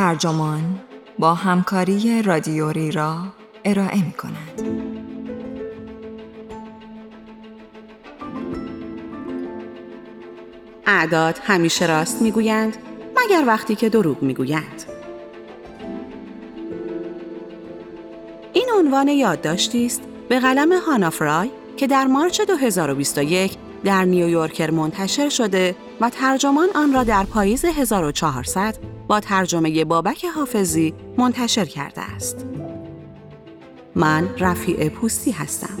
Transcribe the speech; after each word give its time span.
ترجمان 0.00 0.80
با 1.18 1.34
همکاری 1.34 2.22
رادیوری 2.22 2.90
را 2.90 3.18
ارائه 3.64 4.04
می 4.04 4.12
کند. 4.12 4.62
اعداد 10.86 11.38
همیشه 11.42 11.86
راست 11.86 12.22
می‌گویند 12.22 12.76
مگر 13.16 13.44
وقتی 13.46 13.74
که 13.74 13.88
دروغ 13.88 14.22
می‌گویند. 14.22 14.82
این 18.52 18.70
عنوان 18.78 19.08
یادداشتی 19.08 19.86
است 19.86 20.02
به 20.28 20.40
قلم 20.40 20.72
هانا 20.72 21.10
فرای 21.10 21.50
که 21.76 21.86
در 21.86 22.06
مارچ 22.06 22.40
2021 22.40 23.56
در 23.84 24.04
نیویورکر 24.04 24.70
منتشر 24.70 25.28
شده 25.28 25.74
و 26.00 26.10
ترجمان 26.10 26.68
آن 26.74 26.92
را 26.92 27.04
در 27.04 27.24
پاییز 27.24 27.64
1400 27.64 28.89
با 29.10 29.20
ترجمه 29.20 29.84
بابک 29.84 30.24
حافظی 30.24 30.94
منتشر 31.18 31.64
کرده 31.64 32.00
است. 32.00 32.46
من 33.94 34.28
رفیع 34.38 34.88
پوستی 34.88 35.30
هستم. 35.30 35.78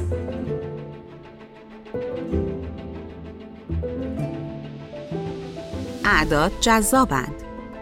اعداد 6.04 6.52
جذابند. 6.60 7.34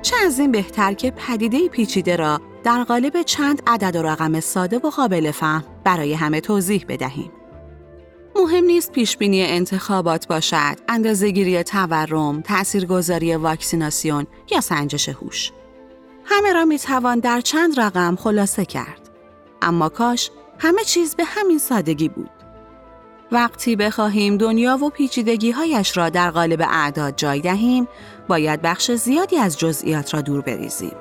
چه 0.02 0.16
از 0.26 0.38
این 0.38 0.52
بهتر 0.52 0.92
که 0.92 1.10
پدیده 1.10 1.68
پیچیده 1.68 2.16
را 2.16 2.40
در 2.64 2.84
قالب 2.84 3.22
چند 3.22 3.62
عدد 3.66 3.96
و 3.96 4.02
رقم 4.02 4.40
ساده 4.40 4.78
و 4.78 4.90
قابل 4.90 5.30
فهم 5.30 5.64
برای 5.84 6.14
همه 6.14 6.40
توضیح 6.40 6.84
بدهیم. 6.88 7.30
مهم 8.38 8.64
نیست 8.64 8.92
پیشبینی 8.92 9.42
انتخابات 9.42 10.26
باشد، 10.26 10.76
اندازهگیری 10.88 11.62
تورم، 11.62 12.40
تاثیرگذاری 12.40 13.34
واکسیناسیون 13.34 14.26
یا 14.50 14.60
سنجش 14.60 15.08
هوش. 15.08 15.52
همه 16.24 16.52
را 16.52 16.64
می‌توان 16.64 17.18
در 17.18 17.40
چند 17.40 17.80
رقم 17.80 18.16
خلاصه 18.16 18.64
کرد. 18.64 19.10
اما 19.62 19.88
کاش 19.88 20.30
همه 20.58 20.84
چیز 20.84 21.14
به 21.14 21.24
همین 21.24 21.58
سادگی 21.58 22.08
بود. 22.08 22.30
وقتی 23.32 23.76
بخواهیم 23.76 24.36
دنیا 24.36 24.84
و 24.84 24.90
پیچیدگی 24.90 25.50
هایش 25.50 25.96
را 25.96 26.08
در 26.08 26.30
قالب 26.30 26.62
اعداد 26.68 27.16
جای 27.16 27.40
دهیم، 27.40 27.88
باید 28.28 28.62
بخش 28.62 28.90
زیادی 28.90 29.36
از 29.36 29.58
جزئیات 29.58 30.14
را 30.14 30.20
دور 30.20 30.40
بریزیم. 30.40 30.96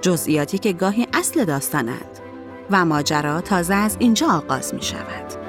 جزئیاتی 0.00 0.58
که 0.58 0.72
گاهی 0.72 1.06
اصل 1.12 1.44
داستانند 1.44 2.18
و 2.70 2.84
ماجرا 2.84 3.40
تازه 3.40 3.74
از 3.74 3.96
اینجا 4.00 4.26
آغاز 4.26 4.74
می 4.74 4.82
شود. 4.82 5.43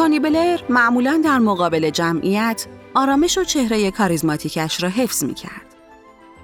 تونی 0.00 0.20
بلر 0.20 0.60
معمولا 0.68 1.20
در 1.24 1.38
مقابل 1.38 1.90
جمعیت 1.90 2.66
آرامش 2.94 3.38
و 3.38 3.44
چهره 3.44 3.90
کاریزماتیکش 3.90 4.82
را 4.82 4.88
حفظ 4.88 5.24
می 5.24 5.34
کرد. 5.34 5.74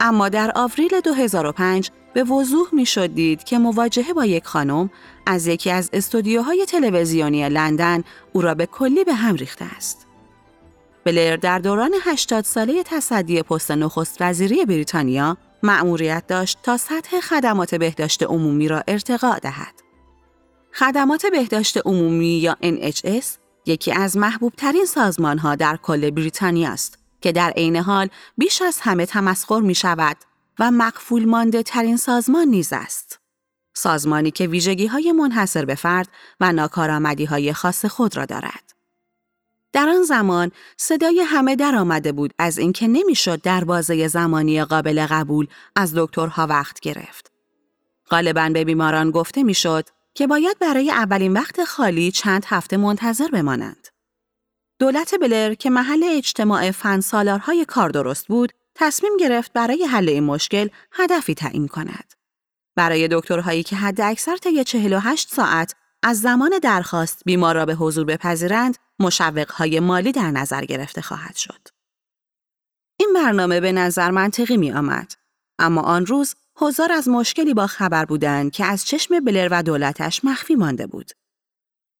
اما 0.00 0.28
در 0.28 0.52
آوریل 0.54 1.00
2005 1.00 1.90
به 2.14 2.24
وضوح 2.24 2.68
می 2.72 2.86
شد 2.86 3.14
دید 3.14 3.44
که 3.44 3.58
مواجهه 3.58 4.12
با 4.12 4.24
یک 4.24 4.44
خانم 4.44 4.90
از 5.26 5.46
یکی 5.46 5.70
از 5.70 5.90
استودیوهای 5.92 6.66
تلویزیونی 6.66 7.48
لندن 7.48 8.04
او 8.32 8.40
را 8.40 8.54
به 8.54 8.66
کلی 8.66 9.04
به 9.04 9.14
هم 9.14 9.34
ریخته 9.34 9.64
است. 9.76 10.06
بلر 11.04 11.36
در 11.36 11.58
دوران 11.58 11.94
80 12.02 12.44
ساله 12.44 12.82
تصدی 12.82 13.42
پست 13.42 13.70
نخست 13.70 14.16
وزیری 14.20 14.64
بریتانیا 14.64 15.36
مأموریت 15.62 16.26
داشت 16.26 16.58
تا 16.62 16.76
سطح 16.76 17.20
خدمات 17.20 17.74
بهداشت 17.74 18.22
عمومی 18.22 18.68
را 18.68 18.82
ارتقا 18.88 19.36
دهد. 19.42 19.74
خدمات 20.72 21.26
بهداشت 21.26 21.78
عمومی 21.86 22.38
یا 22.38 22.56
NHS 22.62 23.45
یکی 23.67 23.92
از 23.92 24.17
محبوب 24.17 24.53
ترین 24.56 24.84
سازمان 24.84 25.39
ها 25.39 25.55
در 25.55 25.77
کل 25.77 26.11
بریتانیا 26.11 26.70
است 26.70 26.98
که 27.20 27.33
در 27.33 27.50
عین 27.50 27.77
حال 27.77 28.09
بیش 28.39 28.62
از 28.62 28.78
همه 28.81 29.06
تمسخر 29.06 29.61
می 29.61 29.75
شود 29.75 30.17
و 30.59 30.70
مقفول 30.70 31.25
مانده 31.25 31.62
ترین 31.62 31.97
سازمان 31.97 32.49
نیز 32.49 32.72
است. 32.72 33.21
سازمانی 33.75 34.31
که 34.31 34.47
ویژگی 34.47 34.87
های 34.87 35.12
منحصر 35.12 35.65
به 35.65 35.75
فرد 35.75 36.09
و 36.41 36.53
ناکارآمدی 36.53 37.25
های 37.25 37.53
خاص 37.53 37.84
خود 37.84 38.16
را 38.16 38.25
دارد. 38.25 38.75
در 39.72 39.88
آن 39.88 40.03
زمان 40.03 40.53
صدای 40.76 41.21
همه 41.21 41.56
در 41.56 41.75
آمده 41.75 42.12
بود 42.12 42.34
از 42.38 42.59
اینکه 42.59 42.88
نمی‌شد 42.88 43.43
در 43.43 43.65
بازه 43.65 44.09
زمانی 44.09 44.65
قابل 44.65 45.06
قبول 45.10 45.47
از 45.76 45.94
دکترها 45.94 46.47
وقت 46.47 46.81
گرفت. 46.81 47.32
غالبا 48.10 48.50
به 48.55 48.65
بیماران 48.65 49.10
گفته 49.10 49.43
می‌شد 49.43 49.88
که 50.16 50.27
باید 50.27 50.59
برای 50.59 50.91
اولین 50.91 51.32
وقت 51.32 51.65
خالی 51.65 52.10
چند 52.10 52.44
هفته 52.49 52.77
منتظر 52.77 53.28
بمانند. 53.28 53.88
دولت 54.78 55.15
بلر 55.21 55.54
که 55.54 55.71
محل 55.71 56.04
اجتماع 56.04 56.71
فن 56.71 57.00
سالارهای 57.00 57.65
کار 57.65 57.88
درست 57.88 58.28
بود، 58.28 58.53
تصمیم 58.75 59.16
گرفت 59.21 59.53
برای 59.53 59.84
حل 59.84 60.09
این 60.09 60.25
مشکل 60.25 60.69
هدفی 60.93 61.34
تعیین 61.34 61.69
کند. 61.69 62.12
برای 62.76 63.09
دکترهایی 63.12 63.62
که 63.62 63.76
حد 63.76 64.00
اکثر 64.00 64.37
طی 64.37 64.65
48 64.65 65.28
ساعت 65.34 65.75
از 66.03 66.21
زمان 66.21 66.59
درخواست 66.62 67.22
بیمار 67.26 67.55
را 67.55 67.66
به 67.66 67.75
حضور 67.75 68.05
بپذیرند، 68.05 68.76
مشوقهای 68.99 69.81
مالی 69.81 70.12
در 70.12 70.31
نظر 70.31 70.65
گرفته 70.65 71.03
خواهد 71.03 71.37
شد. 71.37 71.69
این 73.00 73.12
برنامه 73.15 73.60
به 73.60 73.72
نظر 73.72 74.10
منطقی 74.10 74.56
می 74.56 74.72
آمد. 74.72 75.12
اما 75.59 75.81
آن 75.81 76.06
روز 76.06 76.34
هزار 76.62 76.93
از 76.93 77.09
مشکلی 77.09 77.55
با 77.55 77.67
خبر 77.67 78.05
بودند 78.05 78.53
که 78.53 78.65
از 78.65 78.84
چشم 78.84 79.21
بلر 79.21 79.49
و 79.50 79.62
دولتش 79.62 80.25
مخفی 80.25 80.55
مانده 80.55 80.87
بود. 80.87 81.11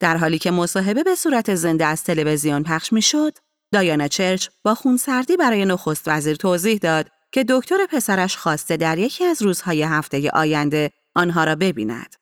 در 0.01 0.17
حالی 0.17 0.39
که 0.39 0.51
مصاحبه 0.51 1.03
به 1.03 1.15
صورت 1.15 1.55
زنده 1.55 1.87
از 1.87 2.05
تلویزیون 2.05 2.63
پخش 2.63 2.93
می‌شد، 2.93 3.39
دایانا 3.73 4.09
چرچ 4.09 4.49
با 4.65 4.75
خونسردی 4.75 5.37
برای 5.37 5.65
نخست 5.65 6.09
وزیر 6.09 6.37
توضیح 6.37 6.79
داد 6.79 7.07
که 7.33 7.45
دکتر 7.49 7.87
پسرش 7.91 8.37
خواسته 8.37 8.77
در 8.77 8.99
یکی 8.99 9.25
از 9.25 9.43
روزهای 9.43 9.83
هفته 9.83 10.31
آینده 10.31 10.91
آنها 11.15 11.45
را 11.45 11.55
ببیند 11.55 12.15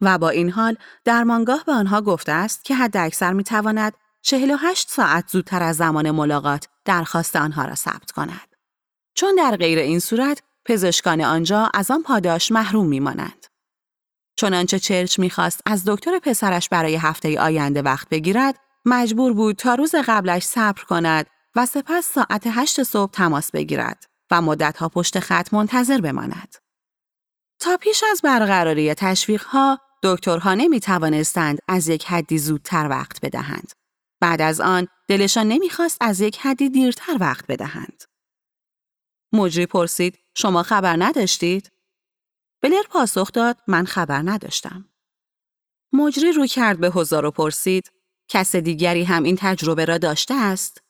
و 0.00 0.18
با 0.18 0.28
این 0.28 0.50
حال 0.50 0.76
درمانگاه 1.04 1.64
به 1.66 1.72
آنها 1.72 2.00
گفته 2.00 2.32
است 2.32 2.64
که 2.64 2.74
حد 2.74 2.96
اکثر 2.96 3.32
می 3.32 3.44
تواند 3.44 3.92
48 4.22 4.90
ساعت 4.90 5.28
زودتر 5.28 5.62
از 5.62 5.76
زمان 5.76 6.10
ملاقات 6.10 6.68
درخواست 6.84 7.36
آنها 7.36 7.64
را 7.64 7.74
ثبت 7.74 8.10
کند. 8.10 8.56
چون 9.14 9.34
در 9.34 9.56
غیر 9.56 9.78
این 9.78 9.98
صورت 9.98 10.42
پزشکان 10.70 11.20
آنجا 11.20 11.70
از 11.74 11.90
آن 11.90 12.02
پاداش 12.02 12.52
محروم 12.52 12.86
میمانند. 12.86 13.46
چنانچه 14.36 14.78
چرچ 14.78 15.18
می‌خواست 15.18 15.60
از 15.66 15.84
دکتر 15.86 16.18
پسرش 16.18 16.68
برای 16.68 16.96
هفته 16.96 17.40
آینده 17.40 17.82
وقت 17.82 18.08
بگیرد، 18.08 18.56
مجبور 18.84 19.32
بود 19.32 19.56
تا 19.56 19.74
روز 19.74 19.94
قبلش 19.94 20.42
صبر 20.42 20.82
کند 20.84 21.26
و 21.56 21.66
سپس 21.66 22.12
ساعت 22.12 22.42
هشت 22.46 22.82
صبح 22.82 23.12
تماس 23.12 23.50
بگیرد 23.50 24.04
و 24.30 24.42
مدتها 24.42 24.88
پشت 24.88 25.20
خط 25.20 25.54
منتظر 25.54 26.00
بماند. 26.00 26.54
تا 27.60 27.76
پیش 27.76 28.04
از 28.10 28.20
برقراری 28.24 28.94
تشویقها، 28.94 29.78
دکترها 30.02 30.54
نمی 30.54 30.80
توانستند 30.80 31.58
از 31.68 31.88
یک 31.88 32.04
حدی 32.04 32.38
زودتر 32.38 32.88
وقت 32.88 33.20
بدهند. 33.22 33.72
بعد 34.20 34.42
از 34.42 34.60
آن 34.60 34.88
دلشان 35.08 35.48
نمی‌خواست 35.48 35.98
از 36.00 36.20
یک 36.20 36.38
حدی 36.38 36.68
دیرتر 36.68 37.16
وقت 37.20 37.46
بدهند. 37.46 38.02
مجری 39.32 39.66
پرسید 39.66 40.18
شما 40.34 40.62
خبر 40.62 40.96
نداشتید؟ 40.98 41.72
بلر 42.62 42.82
پاسخ 42.90 43.32
داد 43.32 43.56
من 43.66 43.84
خبر 43.84 44.22
نداشتم. 44.24 44.84
مجری 45.92 46.32
رو 46.32 46.46
کرد 46.46 46.80
به 46.80 46.90
هزار 46.90 47.24
و 47.24 47.30
پرسید 47.30 47.92
کس 48.28 48.56
دیگری 48.56 49.04
هم 49.04 49.22
این 49.22 49.36
تجربه 49.40 49.84
را 49.84 49.98
داشته 49.98 50.34
است؟ 50.34 50.82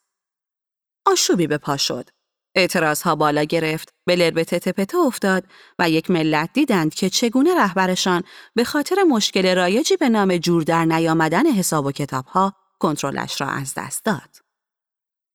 آشوبی 1.05 1.47
به 1.47 1.57
پا 1.57 1.77
شد. 1.77 2.09
اعتراض 2.55 3.01
ها 3.01 3.15
بالا 3.15 3.43
گرفت، 3.43 3.93
بلر 4.07 4.31
به 4.31 4.43
تته 4.43 4.97
افتاد 4.97 5.43
و 5.79 5.89
یک 5.89 6.11
ملت 6.11 6.49
دیدند 6.53 6.93
که 6.93 7.09
چگونه 7.09 7.55
رهبرشان 7.55 8.23
به 8.55 8.63
خاطر 8.63 9.03
مشکل 9.03 9.55
رایجی 9.55 9.97
به 9.97 10.09
نام 10.09 10.37
جور 10.37 10.63
در 10.63 10.85
نیامدن 10.85 11.45
حساب 11.45 11.85
و 11.85 11.91
کتاب 11.91 12.25
ها 12.25 12.53
کنترلش 12.79 13.41
را 13.41 13.47
از 13.47 13.73
دست 13.77 14.05
داد. 14.05 14.30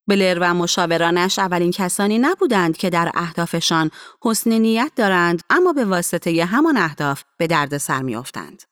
بلر 0.08 0.38
و 0.41 0.55
مشاورانش 0.55 1.38
اولین 1.38 1.70
کسانی 1.70 2.19
نبودند 2.19 2.76
که 2.76 2.91
در 2.91 3.11
اهدافشان 3.14 3.91
حسن 4.23 4.53
نیت 4.53 4.93
دارند 4.97 5.43
اما 5.50 5.73
به 5.73 5.85
واسطه 5.85 6.44
همان 6.44 6.76
اهداف 6.76 7.23
به 7.38 7.47
درد 7.47 7.79
سر 7.79 8.03
میافتند. 8.03 8.62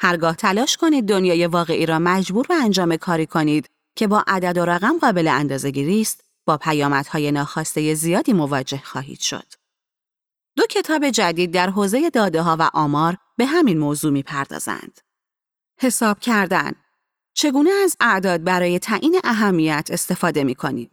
هرگاه 0.00 0.36
تلاش 0.36 0.76
کنید 0.76 1.08
دنیای 1.08 1.46
واقعی 1.46 1.86
را 1.86 1.98
مجبور 1.98 2.46
به 2.46 2.54
انجام 2.54 2.96
کاری 2.96 3.26
کنید 3.26 3.70
که 3.96 4.06
با 4.06 4.24
عدد 4.26 4.58
و 4.58 4.64
رقم 4.64 4.98
قابل 4.98 5.28
اندازه‌گیری 5.28 6.00
است، 6.00 6.24
با 6.46 6.56
پیامدهای 6.56 7.32
ناخواسته 7.32 7.94
زیادی 7.94 8.32
مواجه 8.32 8.82
خواهید 8.84 9.20
شد. 9.20 9.52
دو 10.56 10.66
کتاب 10.66 11.10
جدید 11.10 11.50
در 11.50 11.70
حوزه 11.70 12.10
داده 12.10 12.42
ها 12.42 12.56
و 12.60 12.70
آمار 12.74 13.16
به 13.36 13.46
همین 13.46 13.78
موضوع 13.78 14.12
می‌پردازند. 14.12 15.00
حساب 15.80 16.20
کردن 16.20 16.72
چگونه 17.34 17.70
از 17.70 17.96
اعداد 18.00 18.44
برای 18.44 18.78
تعیین 18.78 19.20
اهمیت 19.24 19.88
استفاده 19.92 20.44
می 20.44 20.54
کنید؟ 20.54 20.90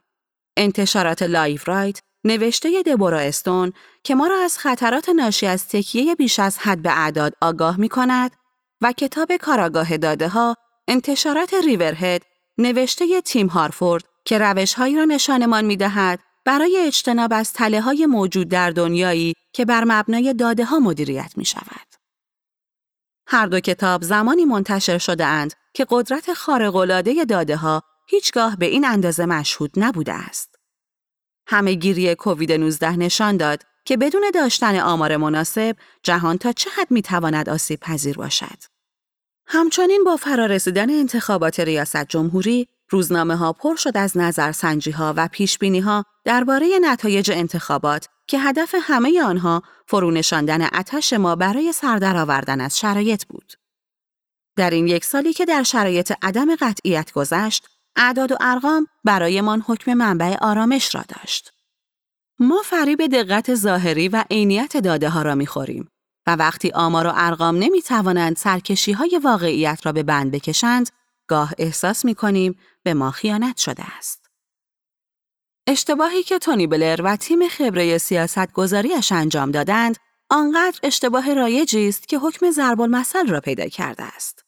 انتشارات 0.58 1.24
Liveright 1.24 2.00
نوشته 2.24 2.84
دبورا 2.84 3.20
استون 3.20 3.74
که 4.04 4.16
ما 4.16 4.28
را 4.28 4.38
از 4.44 4.58
خطرات 4.58 5.10
ناشی 5.10 5.48
از 5.48 5.68
تکیه 5.68 6.16
بیش 6.16 6.40
از 6.40 6.58
حد 6.58 6.82
به 6.82 6.98
اعداد 6.98 7.34
آگاه 7.42 7.78
می 7.78 7.90
کند 7.90 8.32
و 8.82 8.92
کتاب 8.92 9.38
کاراگاه 9.38 9.98
داده 9.98 10.28
ها 10.28 10.56
انتشارات 10.88 11.54
ریورهد 11.54 12.22
نوشته 12.58 13.22
تیم 13.22 13.48
هارفورد 13.48 14.04
که 14.26 14.38
روشهایی 14.38 14.96
را 14.96 15.06
نشانمان 15.06 15.66
می 15.66 15.78
دهد 15.78 16.20
برای 16.46 16.78
اجتناب 16.88 17.34
از 17.34 17.54
تله 17.54 17.82
های 17.82 18.06
موجود 18.06 18.50
در 18.50 18.70
دنیایی 18.70 19.34
که 19.54 19.66
بر 19.66 19.84
مبنای 19.84 20.34
داده 20.34 20.66
ها 20.66 20.80
مدیریت 20.80 21.34
می 21.38 21.46
شود. 21.46 21.88
هر 23.28 23.46
دو 23.46 23.60
کتاب 23.60 24.04
زمانی 24.04 24.46
منتشر 24.46 24.98
شده 24.98 25.26
اند 25.26 25.54
که 25.78 25.86
قدرت 25.90 26.34
خارق‌العاده 26.34 27.26
داده 27.26 27.56
ها 27.56 27.84
هیچگاه 28.08 28.56
به 28.56 28.66
این 28.66 28.86
اندازه 28.86 29.26
مشهود 29.26 29.72
نبوده 29.78 30.14
است. 30.14 30.56
همه 31.48 31.74
گیری 31.74 32.16
کووید 32.16 32.52
19 32.52 32.96
نشان 32.96 33.38
داد 33.38 33.64
که 33.86 33.98
بدون 33.98 34.32
داشتن 34.34 34.80
آمار 34.80 35.18
مناسب 35.18 35.76
جهان 36.04 36.38
تا 36.38 36.52
چه 36.52 36.70
حد 36.70 36.92
می 36.92 37.02
تواند 37.02 37.50
آسیب 37.50 37.80
پذیر 37.80 38.18
باشد. 38.18 38.64
همچنین 39.48 40.04
با 40.04 40.16
فرارسیدن 40.16 40.90
انتخابات 40.90 41.60
ریاست 41.60 42.06
جمهوری 42.06 42.68
روزنامه 42.90 43.36
ها 43.36 43.54
پر 43.54 43.76
شد 43.76 43.98
از 43.98 44.18
نظرسنجی 44.18 44.92
ها 44.92 45.14
و 45.18 45.28
پیش 45.32 45.58
بینی 45.58 45.80
ها 45.80 46.04
درباره 46.26 46.80
نتایج 46.82 47.32
انتخابات 47.32 48.08
که 48.28 48.40
هدف 48.40 48.76
همه 48.82 49.24
آنها 49.24 49.62
فرونشاندن 49.86 50.62
اتش 50.62 51.14
ما 51.14 51.36
برای 51.36 51.72
سردر 51.72 52.18
آوردن 52.18 52.62
از 52.62 52.80
شرایط 52.80 53.26
بود. 53.26 53.67
در 54.58 54.70
این 54.70 54.88
یک 54.88 55.06
سالی 55.06 55.34
که 55.34 55.46
در 55.46 55.64
شرایط 55.64 56.14
عدم 56.22 56.56
قطعیت 56.56 57.12
گذشت، 57.12 57.68
اعداد 57.96 58.32
و 58.32 58.38
ارقام 58.40 58.88
برایمان 59.04 59.64
حکم 59.68 59.94
منبع 59.94 60.38
آرامش 60.42 60.96
را 60.96 61.04
داشت. 61.08 61.54
ما 62.40 62.62
فریب 62.66 63.08
دقت 63.08 63.56
ظاهری 63.56 64.08
و 64.08 64.24
عینیت 64.32 64.78
داده 64.78 65.10
ها 65.10 65.22
را 65.22 65.36
می‌خوریم 65.36 65.90
و 66.28 66.36
وقتی 66.36 66.72
آمار 66.72 67.08
و 67.08 67.12
ارقام 67.16 67.56
نمی 67.56 67.82
توانند 67.82 68.36
سرکشی 68.36 68.92
های 68.92 69.20
واقعیت 69.24 69.86
را 69.86 69.92
به 69.92 70.04
بند 70.04 70.32
بکشند، 70.32 70.90
گاه 71.28 71.54
احساس 71.58 72.06
می 72.06 72.16
کنیم 72.16 72.60
به 72.84 72.94
ما 72.94 73.12
خیانت 73.12 73.58
شده 73.58 73.84
است. 73.98 74.30
اشتباهی 75.68 76.24
که 76.24 76.40
تونی 76.40 76.68
بلر 76.68 77.02
و 77.04 77.16
تیم 77.16 77.48
خبره 77.48 77.98
سیاست 77.98 78.52
گذاریش 78.52 79.12
انجام 79.12 79.52
دادند، 79.52 79.98
آنقدر 80.30 80.80
اشتباه 80.84 81.34
رایجی 81.34 81.88
است 81.88 82.08
که 82.08 82.18
حکم 82.18 82.52
ضرب 82.52 82.82
المثل 82.82 83.28
را 83.28 83.40
پیدا 83.40 83.68
کرده 83.68 84.04
است. 84.04 84.47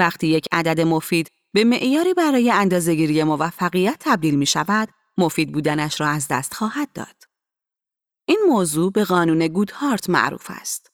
وقتی 0.00 0.26
یک 0.26 0.48
عدد 0.52 0.80
مفید 0.80 1.30
به 1.52 1.64
معیاری 1.64 2.14
برای 2.14 2.50
اندازهگیری 2.50 3.24
موفقیت 3.24 3.96
تبدیل 4.00 4.34
می 4.34 4.46
شود، 4.46 4.88
مفید 5.18 5.52
بودنش 5.52 6.00
را 6.00 6.08
از 6.08 6.28
دست 6.28 6.54
خواهد 6.54 6.92
داد. 6.92 7.16
این 8.28 8.40
موضوع 8.48 8.92
به 8.92 9.04
قانون 9.04 9.46
گودهارت 9.46 10.10
معروف 10.10 10.46
است. 10.48 10.90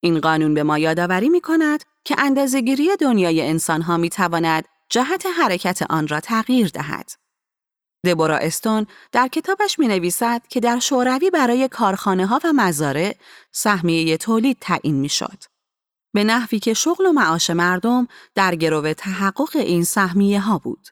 این 0.00 0.20
قانون 0.20 0.54
به 0.54 0.62
ما 0.62 0.78
یادآوری 0.78 1.28
می 1.28 1.40
کند 1.40 1.84
که 2.04 2.14
اندازهگیری 2.18 2.96
دنیای 2.96 3.42
انسانها 3.48 3.96
می 3.96 4.10
تواند 4.10 4.64
جهت 4.88 5.26
حرکت 5.38 5.82
آن 5.90 6.08
را 6.08 6.20
تغییر 6.20 6.68
دهد. 6.68 7.10
دبورا 8.06 8.36
استون 8.36 8.86
در 9.12 9.28
کتابش 9.28 9.78
می 9.78 9.88
نویسد 9.88 10.42
که 10.48 10.60
در 10.60 10.78
شوروی 10.78 11.30
برای 11.30 11.68
کارخانه 11.68 12.26
ها 12.26 12.40
و 12.44 12.52
مزارع 12.52 13.16
سهمیه 13.52 14.16
تولید 14.16 14.56
تعیین 14.60 14.94
می 14.94 15.08
شد. 15.08 15.51
به 16.12 16.24
نحوی 16.24 16.58
که 16.58 16.74
شغل 16.74 17.06
و 17.06 17.12
معاش 17.12 17.50
مردم 17.50 18.08
در 18.34 18.54
گرو 18.54 18.92
تحقق 18.92 19.56
این 19.56 19.84
سهمیه 19.84 20.40
ها 20.40 20.58
بود. 20.58 20.88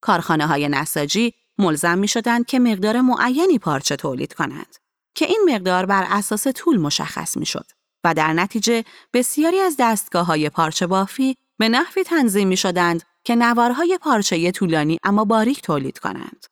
کارخانه 0.00 0.46
های 0.46 0.68
نساجی 0.68 1.34
ملزم 1.58 1.98
می 1.98 2.08
شدند 2.08 2.46
که 2.46 2.58
مقدار 2.58 3.00
معینی 3.00 3.58
پارچه 3.58 3.96
تولید 3.96 4.34
کنند 4.34 4.76
که 5.14 5.26
این 5.26 5.48
مقدار 5.48 5.86
بر 5.86 6.06
اساس 6.08 6.46
طول 6.46 6.78
مشخص 6.80 7.36
می 7.36 7.46
شد 7.46 7.66
و 8.04 8.14
در 8.14 8.32
نتیجه 8.32 8.84
بسیاری 9.12 9.60
از 9.60 9.76
دستگاه 9.78 10.26
های 10.26 10.50
پارچه 10.50 10.86
بافی 10.86 11.36
به 11.58 11.68
نحوی 11.68 12.04
تنظیم 12.04 12.48
می 12.48 12.56
شدند 12.56 13.02
که 13.24 13.34
نوارهای 13.34 13.98
پارچه 14.02 14.50
طولانی 14.50 14.98
اما 15.04 15.24
باریک 15.24 15.62
تولید 15.62 15.98
کنند. 15.98 16.46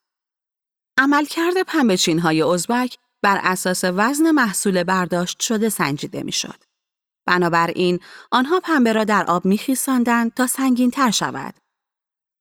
عملکرد 0.98 1.62
پنبهچین 1.66 2.18
های 2.18 2.42
ازبک 2.42 2.98
بر 3.22 3.40
اساس 3.42 3.84
وزن 3.84 4.30
محصول 4.30 4.82
برداشت 4.82 5.40
شده 5.40 5.68
سنجیده 5.68 6.22
می 6.22 6.32
شد. 6.32 6.69
بنابراین 7.30 8.00
آنها 8.30 8.60
پنبه 8.60 8.92
را 8.92 9.04
در 9.04 9.24
آب 9.24 9.44
میخیساندند 9.44 10.34
تا 10.34 10.46
سنگین 10.46 10.90
تر 10.90 11.10
شود. 11.10 11.54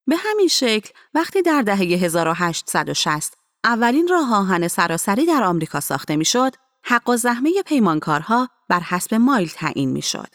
به 0.08 0.16
همین 0.16 0.48
شکل 0.48 0.90
وقتی 1.14 1.42
در 1.42 1.62
دهه 1.62 1.78
1860 1.78 3.34
اولین 3.64 4.08
راه 4.08 4.36
آهن 4.36 4.68
سراسری 4.68 5.26
در 5.26 5.44
آمریکا 5.44 5.80
ساخته 5.80 6.16
می‌شد، 6.16 6.56
حق 6.84 7.10
و 7.10 7.18
زحمه 7.18 7.64
پیمانکارها 7.66 8.50
بر 8.70 8.80
حسب 8.80 9.14
مایل 9.14 9.50
تعیین 9.50 9.90
می‌شد. 9.92 10.28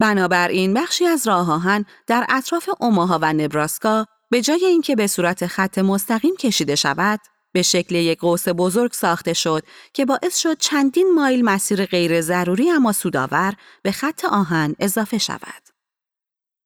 بنابراین 0.00 0.74
بخشی 0.74 1.06
از 1.06 1.28
راه 1.28 1.52
آهن 1.52 1.84
در 2.06 2.26
اطراف 2.28 2.68
اوماها 2.80 3.18
و 3.22 3.32
نبراسکا 3.32 4.06
به 4.30 4.42
جای 4.42 4.64
اینکه 4.64 4.96
به 4.96 5.06
صورت 5.06 5.46
خط 5.46 5.78
مستقیم 5.78 6.36
کشیده 6.36 6.74
شود، 6.74 7.20
به 7.52 7.62
شکل 7.62 7.94
یک 7.94 8.18
قوس 8.18 8.48
بزرگ 8.48 8.92
ساخته 8.92 9.32
شد 9.32 9.64
که 9.92 10.04
باعث 10.04 10.36
شد 10.36 10.58
چندین 10.58 11.14
مایل 11.14 11.44
مسیر 11.44 11.86
غیر 11.86 12.20
ضروری 12.20 12.70
اما 12.70 12.92
سودآور 12.92 13.54
به 13.82 13.92
خط 13.92 14.24
آهن 14.24 14.74
اضافه 14.78 15.18
شود. 15.18 15.62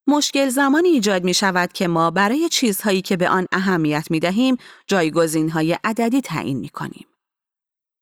مشکل 0.06 0.48
زمانی 0.48 0.88
ایجاد 0.88 1.24
می 1.24 1.34
شود 1.34 1.72
که 1.72 1.88
ما 1.88 2.10
برای 2.10 2.48
چیزهایی 2.48 3.02
که 3.02 3.16
به 3.16 3.28
آن 3.28 3.46
اهمیت 3.52 4.10
می 4.10 4.20
دهیم 4.20 4.56
جایگزین 4.86 5.50
های 5.50 5.78
عددی 5.84 6.20
تعیین 6.20 6.58
می 6.58 6.68
کنیم. 6.68 7.06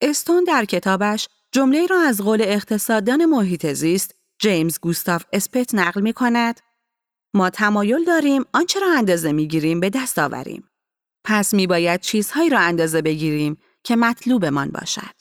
استون 0.01 0.45
در 0.45 0.65
کتابش 0.65 1.29
جمله 1.53 1.87
را 1.87 2.01
از 2.01 2.21
قول 2.21 2.43
اقتصاددان 2.43 3.25
محیط 3.25 3.67
زیست 3.67 4.15
جیمز 4.39 4.79
گوستاف 4.81 5.25
اسپت 5.33 5.75
نقل 5.75 6.01
می 6.01 6.13
کند 6.13 6.61
ما 7.35 7.51
تمایل 7.51 8.05
داریم 8.05 8.45
آنچه 8.53 8.81
را 8.81 8.87
اندازه 8.99 9.33
می 9.33 9.49
گیریم 9.49 9.81
به 9.81 9.91
دست 9.91 10.19
آوریم. 10.19 10.69
پس 11.25 11.55
می 11.55 11.67
باید 11.67 12.01
چیزهایی 12.01 12.51
را 12.51 12.59
اندازه 12.59 13.03
بگیریم 13.03 13.57
که 13.85 13.97
مطلوبمان 13.97 14.71
باشد. 14.71 15.15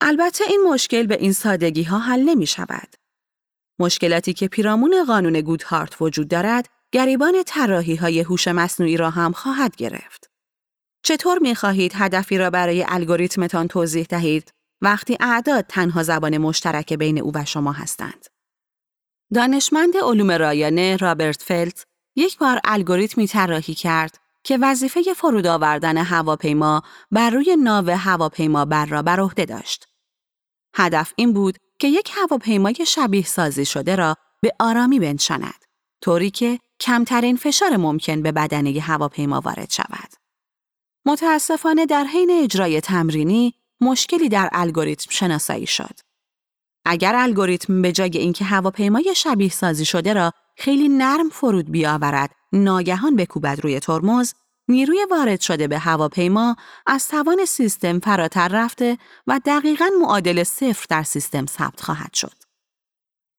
البته 0.00 0.44
این 0.48 0.60
مشکل 0.72 1.06
به 1.06 1.14
این 1.20 1.32
سادگی 1.32 1.82
ها 1.82 1.98
حل 1.98 2.22
نمی 2.22 2.46
شود. 2.46 2.94
مشکلاتی 3.78 4.32
که 4.32 4.48
پیرامون 4.48 5.04
قانون 5.06 5.40
گودهارت 5.40 6.02
وجود 6.02 6.28
دارد، 6.28 6.68
گریبان 6.92 7.42
طراحی 7.46 7.96
های 7.96 8.20
هوش 8.20 8.48
مصنوعی 8.48 8.96
را 8.96 9.10
هم 9.10 9.32
خواهد 9.32 9.76
گرفت. 9.76 10.30
چطور 11.04 11.38
می 11.38 11.54
خواهید 11.54 11.92
هدفی 11.94 12.38
را 12.38 12.50
برای 12.50 12.84
الگوریتمتان 12.88 13.68
توضیح 13.68 14.04
دهید 14.04 14.52
وقتی 14.82 15.16
اعداد 15.20 15.64
تنها 15.68 16.02
زبان 16.02 16.38
مشترک 16.38 16.92
بین 16.92 17.18
او 17.18 17.32
و 17.34 17.44
شما 17.44 17.72
هستند؟ 17.72 18.26
دانشمند 19.34 19.96
علوم 19.96 20.30
رایانه 20.30 20.96
رابرت 20.96 21.42
فلت 21.42 21.86
یک 22.16 22.38
بار 22.38 22.60
الگوریتمی 22.64 23.26
طراحی 23.26 23.74
کرد 23.74 24.23
که 24.44 24.58
وظیفه 24.62 25.02
فرود 25.16 25.46
آوردن 25.46 25.96
هواپیما 25.96 26.82
بر 27.10 27.30
روی 27.30 27.56
ناو 27.56 27.90
هواپیما 27.90 28.64
بر 28.64 28.86
را 28.86 29.02
بر 29.02 29.20
عهده 29.20 29.44
داشت. 29.44 29.86
هدف 30.76 31.12
این 31.16 31.32
بود 31.32 31.58
که 31.78 31.88
یک 31.88 32.10
هواپیمای 32.14 32.86
شبیه 32.86 33.24
سازی 33.24 33.64
شده 33.64 33.96
را 33.96 34.16
به 34.42 34.54
آرامی 34.60 34.98
بنشاند، 34.98 35.64
طوری 36.00 36.30
که 36.30 36.58
کمترین 36.80 37.36
فشار 37.36 37.76
ممکن 37.76 38.22
به 38.22 38.32
بدنه 38.32 38.80
هواپیما 38.80 39.40
وارد 39.40 39.70
شود. 39.70 40.12
متاسفانه 41.06 41.86
در 41.86 42.04
حین 42.04 42.30
اجرای 42.30 42.80
تمرینی 42.80 43.54
مشکلی 43.80 44.28
در 44.28 44.48
الگوریتم 44.52 45.10
شناسایی 45.10 45.66
شد. 45.66 46.00
اگر 46.84 47.14
الگوریتم 47.16 47.82
به 47.82 47.92
جای 47.92 48.18
اینکه 48.18 48.44
هواپیمای 48.44 49.14
شبیه 49.16 49.50
سازی 49.50 49.84
شده 49.84 50.12
را 50.12 50.32
خیلی 50.56 50.88
نرم 50.88 51.28
فرود 51.30 51.70
بیاورد 51.70 52.30
ناگهان 52.54 53.16
بکوبد 53.16 53.60
روی 53.62 53.80
ترمز 53.80 54.34
نیروی 54.68 55.06
وارد 55.10 55.40
شده 55.40 55.68
به 55.68 55.78
هواپیما 55.78 56.56
از 56.86 57.08
توان 57.08 57.44
سیستم 57.44 57.98
فراتر 57.98 58.48
رفته 58.48 58.98
و 59.26 59.40
دقیقا 59.46 59.88
معادل 60.00 60.44
صفر 60.44 60.86
در 60.88 61.02
سیستم 61.02 61.46
ثبت 61.46 61.80
خواهد 61.80 62.14
شد. 62.14 62.34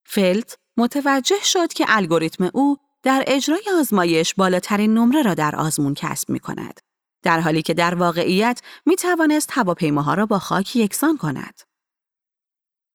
فلت 0.05 0.57
متوجه 0.77 1.43
شد 1.43 1.73
که 1.73 1.85
الگوریتم 1.87 2.49
او 2.53 2.77
در 3.03 3.23
اجرای 3.27 3.63
آزمایش 3.79 4.33
بالاترین 4.33 4.93
نمره 4.93 5.21
را 5.21 5.33
در 5.33 5.55
آزمون 5.55 5.93
کسب 5.93 6.29
می 6.29 6.39
کند. 6.39 6.79
در 7.23 7.39
حالی 7.39 7.61
که 7.61 7.73
در 7.73 7.95
واقعیت 7.95 8.61
می 8.85 8.95
توانست 8.95 9.49
هواپیماها 9.53 10.13
را 10.13 10.25
با 10.25 10.39
خاک 10.39 10.75
یکسان 10.75 11.17
کند. 11.17 11.61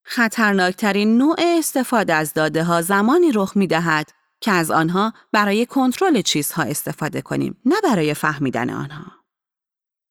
خطرناکترین 0.03 1.17
نوع 1.17 1.35
استفاده 1.39 2.13
از 2.13 2.33
داده 2.33 2.63
ها 2.63 2.81
زمانی 2.81 3.31
رخ 3.31 3.57
می 3.57 3.67
دهد 3.67 4.11
که 4.41 4.51
از 4.51 4.71
آنها 4.71 5.13
برای 5.31 5.65
کنترل 5.65 6.21
چیزها 6.21 6.63
استفاده 6.63 7.21
کنیم 7.21 7.61
نه 7.65 7.75
برای 7.83 8.13
فهمیدن 8.13 8.69
آنها. 8.69 9.11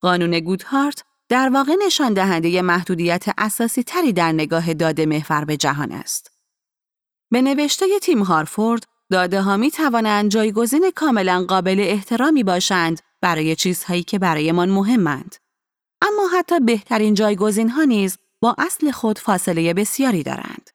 قانون 0.00 0.40
گودهارت 0.40 1.04
در 1.28 1.48
واقع 1.48 1.74
نشان 1.86 2.14
دهنده 2.14 2.62
محدودیت 2.62 3.24
اساسی 3.38 3.82
تری 3.82 4.12
در 4.12 4.32
نگاه 4.32 4.74
داده 4.74 5.06
محور 5.06 5.44
به 5.44 5.56
جهان 5.56 5.92
است. 5.92 6.30
به 7.30 7.42
نوشته 7.42 7.86
تیم 8.02 8.22
هارفورد، 8.22 8.86
داده 9.10 9.42
ها 9.42 9.56
می 9.56 9.70
توانند 9.70 10.30
جایگزین 10.30 10.90
کاملا 10.94 11.44
قابل 11.48 11.80
احترامی 11.80 12.42
باشند 12.42 13.00
برای 13.20 13.56
چیزهایی 13.56 14.02
که 14.02 14.18
برایمان 14.18 14.70
مهمند. 14.70 15.36
اما 16.02 16.28
حتی 16.38 16.60
بهترین 16.60 17.14
جایگزین 17.14 17.68
ها 17.68 17.84
نیز 17.84 18.18
با 18.40 18.56
اصل 18.58 18.90
خود 18.90 19.18
فاصله 19.18 19.74
بسیاری 19.74 20.22
دارند. 20.22 20.70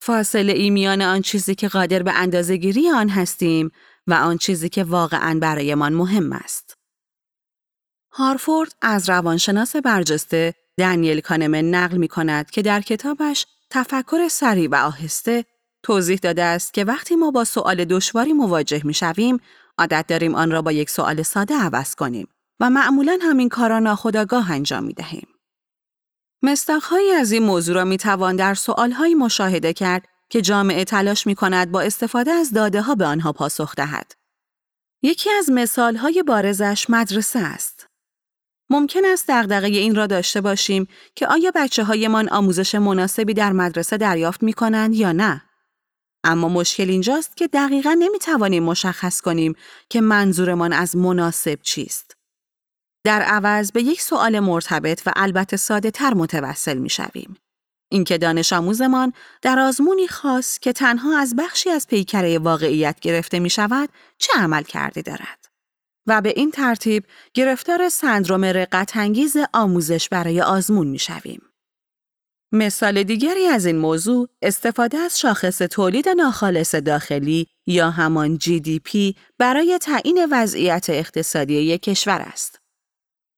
فاصله 0.00 0.52
ای 0.52 0.70
میان 0.70 1.02
آن 1.02 1.22
چیزی 1.22 1.54
که 1.54 1.68
قادر 1.68 2.02
به 2.02 2.12
اندازهگیری 2.12 2.90
آن 2.90 3.08
هستیم 3.08 3.70
و 4.06 4.14
آن 4.14 4.38
چیزی 4.38 4.68
که 4.68 4.84
واقعا 4.84 5.38
برایمان 5.38 5.92
مهم 5.92 6.32
است. 6.32 6.74
هارفورد 8.12 8.72
از 8.82 9.10
روانشناس 9.10 9.76
برجسته 9.76 10.54
دنیل 10.78 11.20
کانمن 11.20 11.64
نقل 11.64 11.96
می 11.96 12.08
کند 12.08 12.50
که 12.50 12.62
در 12.62 12.80
کتابش 12.80 13.46
تفکر 13.70 14.28
سریع 14.28 14.68
و 14.68 14.74
آهسته 14.74 15.44
توضیح 15.82 16.18
داده 16.22 16.42
است 16.42 16.74
که 16.74 16.84
وقتی 16.84 17.16
ما 17.16 17.30
با 17.30 17.44
سوال 17.44 17.84
دشواری 17.84 18.32
مواجه 18.32 18.80
می 18.84 18.94
شویم، 18.94 19.40
عادت 19.78 20.04
داریم 20.08 20.34
آن 20.34 20.50
را 20.50 20.62
با 20.62 20.72
یک 20.72 20.90
سوال 20.90 21.22
ساده 21.22 21.54
عوض 21.54 21.94
کنیم 21.94 22.28
و 22.60 22.70
معمولا 22.70 23.18
همین 23.22 23.48
کارا 23.48 23.78
ناخودآگاه 23.78 24.50
انجام 24.50 24.84
می 24.84 24.92
دهیم. 24.92 25.27
مستقهایی 26.42 27.10
از 27.10 27.32
این 27.32 27.42
موضوع 27.42 27.74
را 27.74 27.84
می 27.84 27.96
توان 27.96 28.36
در 28.36 28.54
سوالهایی 28.54 29.14
مشاهده 29.14 29.72
کرد 29.72 30.04
که 30.30 30.40
جامعه 30.40 30.84
تلاش 30.84 31.26
می 31.26 31.34
کند 31.34 31.70
با 31.70 31.80
استفاده 31.80 32.30
از 32.30 32.52
داده 32.52 32.82
ها 32.82 32.94
به 32.94 33.04
آنها 33.04 33.32
پاسخ 33.32 33.74
دهد. 33.74 34.12
یکی 35.02 35.30
از 35.30 35.50
مثالهای 35.50 36.22
بارزش 36.22 36.90
مدرسه 36.90 37.38
است. 37.38 37.86
ممکن 38.70 39.04
است 39.04 39.24
دغدغه 39.28 39.66
این 39.66 39.94
را 39.94 40.06
داشته 40.06 40.40
باشیم 40.40 40.88
که 41.14 41.26
آیا 41.26 41.52
بچه 41.54 41.84
هایمان 41.84 42.28
آموزش 42.28 42.74
مناسبی 42.74 43.34
در 43.34 43.52
مدرسه 43.52 43.96
دریافت 43.96 44.42
می 44.42 44.52
کنند 44.52 44.94
یا 44.94 45.12
نه؟ 45.12 45.42
اما 46.24 46.48
مشکل 46.48 46.90
اینجاست 46.90 47.36
که 47.36 47.48
دقیقا 47.48 47.96
نمی 47.98 48.18
توانیم 48.18 48.62
مشخص 48.62 49.20
کنیم 49.20 49.54
که 49.90 50.00
منظورمان 50.00 50.72
از 50.72 50.96
مناسب 50.96 51.58
چیست. 51.62 52.17
در 53.04 53.22
عوض 53.22 53.72
به 53.72 53.82
یک 53.82 54.00
سوال 54.00 54.40
مرتبط 54.40 55.02
و 55.06 55.12
البته 55.16 55.56
ساده 55.56 55.90
تر 55.90 56.14
متوسل 56.14 56.78
می 56.78 56.90
شویم. 56.90 57.36
اینکه 57.90 58.18
دانش 58.18 58.52
آموزمان 58.52 59.12
در 59.42 59.58
آزمونی 59.58 60.08
خاص 60.08 60.58
که 60.58 60.72
تنها 60.72 61.18
از 61.18 61.36
بخشی 61.36 61.70
از 61.70 61.86
پیکره 61.86 62.38
واقعیت 62.38 63.00
گرفته 63.00 63.38
می 63.38 63.50
شود 63.50 63.88
چه 64.18 64.32
عمل 64.36 64.62
کرده 64.62 65.02
دارد. 65.02 65.48
و 66.06 66.20
به 66.20 66.32
این 66.36 66.50
ترتیب 66.50 67.04
گرفتار 67.34 67.88
سندروم 67.88 68.44
رقتانگیز 68.44 69.36
آموزش 69.52 70.08
برای 70.08 70.40
آزمون 70.40 70.86
می 70.86 70.98
شویم. 70.98 71.42
مثال 72.52 73.02
دیگری 73.02 73.46
از 73.46 73.66
این 73.66 73.78
موضوع 73.78 74.28
استفاده 74.42 74.98
از 74.98 75.20
شاخص 75.20 75.58
تولید 75.58 76.08
ناخالص 76.08 76.74
داخلی 76.74 77.46
یا 77.66 77.90
همان 77.90 78.38
GDP 78.42 79.14
برای 79.38 79.78
تعیین 79.78 80.26
وضعیت 80.32 80.86
اقتصادی 80.90 81.54
یک 81.54 81.82
کشور 81.82 82.20
است. 82.20 82.60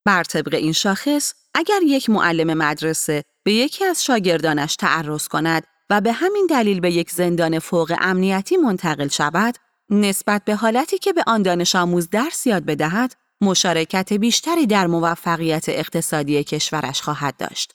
بر 0.04 0.24
طبق 0.24 0.54
این 0.54 0.72
شاخص، 0.72 1.34
اگر 1.54 1.80
یک 1.86 2.10
معلم 2.10 2.58
مدرسه 2.58 3.24
به 3.42 3.52
یکی 3.52 3.84
از 3.84 4.04
شاگردانش 4.04 4.76
تعرض 4.76 5.28
کند 5.28 5.66
و 5.90 6.00
به 6.00 6.12
همین 6.12 6.46
دلیل 6.50 6.80
به 6.80 6.92
یک 6.92 7.10
زندان 7.10 7.58
فوق 7.58 7.96
امنیتی 8.00 8.56
منتقل 8.56 9.08
شود، 9.08 9.54
نسبت 9.90 10.44
به 10.44 10.54
حالتی 10.54 10.98
که 10.98 11.12
به 11.12 11.24
آن 11.26 11.42
دانش 11.42 11.76
آموز 11.76 12.10
درس 12.10 12.46
یاد 12.46 12.64
بدهد، 12.64 13.14
مشارکت 13.40 14.12
بیشتری 14.12 14.66
در 14.66 14.86
موفقیت 14.86 15.68
اقتصادی 15.68 16.44
کشورش 16.44 17.02
خواهد 17.02 17.36
داشت. 17.36 17.74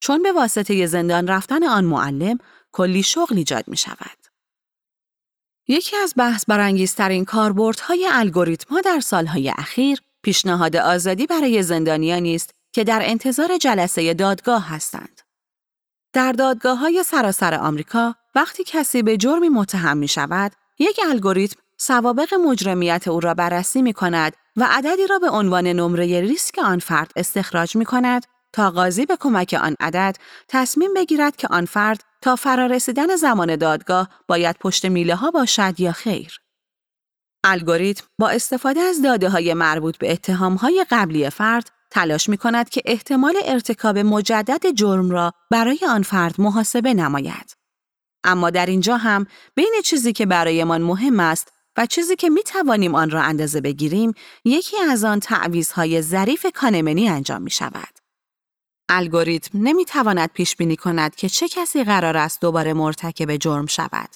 چون 0.00 0.22
به 0.22 0.32
واسطه 0.32 0.86
زندان 0.86 1.28
رفتن 1.28 1.64
آن 1.64 1.84
معلم 1.84 2.38
کلی 2.72 3.02
شغل 3.02 3.36
ایجاد 3.36 3.68
می 3.68 3.76
شود. 3.76 4.18
یکی 5.68 5.96
از 5.96 6.14
بحث 6.16 6.44
برانگیزترین 6.48 7.24
کاربردهای 7.24 8.08
الگوریتم‌ها 8.12 8.80
در 8.80 9.00
سالهای 9.00 9.52
اخیر 9.56 9.98
پیشنهاد 10.26 10.76
آزادی 10.76 11.26
برای 11.26 11.62
زندانیانی 11.62 12.34
است 12.34 12.50
که 12.72 12.84
در 12.84 13.00
انتظار 13.04 13.58
جلسه 13.58 14.14
دادگاه 14.14 14.68
هستند. 14.68 15.20
در 16.12 16.32
دادگاه 16.32 16.78
های 16.78 17.02
سراسر 17.02 17.54
آمریکا 17.54 18.14
وقتی 18.34 18.64
کسی 18.64 19.02
به 19.02 19.16
جرمی 19.16 19.48
متهم 19.48 19.96
می 19.96 20.08
شود، 20.08 20.52
یک 20.78 21.00
الگوریتم 21.08 21.60
سوابق 21.78 22.34
مجرمیت 22.34 23.08
او 23.08 23.20
را 23.20 23.34
بررسی 23.34 23.82
می 23.82 23.92
کند 23.92 24.36
و 24.56 24.66
عددی 24.70 25.06
را 25.06 25.18
به 25.18 25.30
عنوان 25.30 25.66
نمره 25.66 26.20
ریسک 26.20 26.58
آن 26.58 26.78
فرد 26.78 27.12
استخراج 27.16 27.76
می 27.76 27.84
کند 27.84 28.26
تا 28.52 28.70
قاضی 28.70 29.06
به 29.06 29.16
کمک 29.16 29.56
آن 29.62 29.76
عدد 29.80 30.16
تصمیم 30.48 30.94
بگیرد 30.94 31.36
که 31.36 31.48
آن 31.48 31.64
فرد 31.64 32.04
تا 32.22 32.36
فرارسیدن 32.36 33.16
زمان 33.16 33.56
دادگاه 33.56 34.08
باید 34.28 34.56
پشت 34.60 34.86
میله 34.86 35.14
ها 35.14 35.30
باشد 35.30 35.80
یا 35.80 35.92
خیر. 35.92 36.40
الگوریتم 37.48 38.04
با 38.18 38.28
استفاده 38.28 38.80
از 38.80 39.02
داده 39.02 39.28
های 39.28 39.54
مربوط 39.54 39.98
به 39.98 40.12
اتهام 40.12 40.54
های 40.54 40.86
قبلی 40.90 41.30
فرد 41.30 41.70
تلاش 41.90 42.28
می 42.28 42.36
کند 42.36 42.68
که 42.68 42.82
احتمال 42.84 43.34
ارتکاب 43.44 43.98
مجدد 43.98 44.70
جرم 44.70 45.10
را 45.10 45.32
برای 45.50 45.78
آن 45.88 46.02
فرد 46.02 46.40
محاسبه 46.40 46.94
نماید. 46.94 47.56
اما 48.24 48.50
در 48.50 48.66
اینجا 48.66 48.96
هم 48.96 49.26
بین 49.54 49.74
چیزی 49.84 50.12
که 50.12 50.26
برایمان 50.26 50.82
مهم 50.82 51.20
است 51.20 51.52
و 51.76 51.86
چیزی 51.86 52.16
که 52.16 52.28
می 52.28 52.42
توانیم 52.42 52.94
آن 52.94 53.10
را 53.10 53.22
اندازه 53.22 53.60
بگیریم، 53.60 54.12
یکی 54.44 54.76
از 54.90 55.04
آن 55.04 55.20
تعویزهای 55.20 56.02
ظریف 56.02 56.46
کانمنی 56.54 57.08
انجام 57.08 57.42
می 57.42 57.50
شود. 57.50 57.98
الگوریتم 58.88 59.58
نمی 59.58 59.84
تواند 59.84 60.30
پیش 60.32 60.56
بینی 60.56 60.76
کند 60.76 61.14
که 61.14 61.28
چه 61.28 61.48
کسی 61.48 61.84
قرار 61.84 62.16
است 62.16 62.40
دوباره 62.40 62.72
مرتکب 62.72 63.36
جرم 63.36 63.66
شود، 63.66 64.10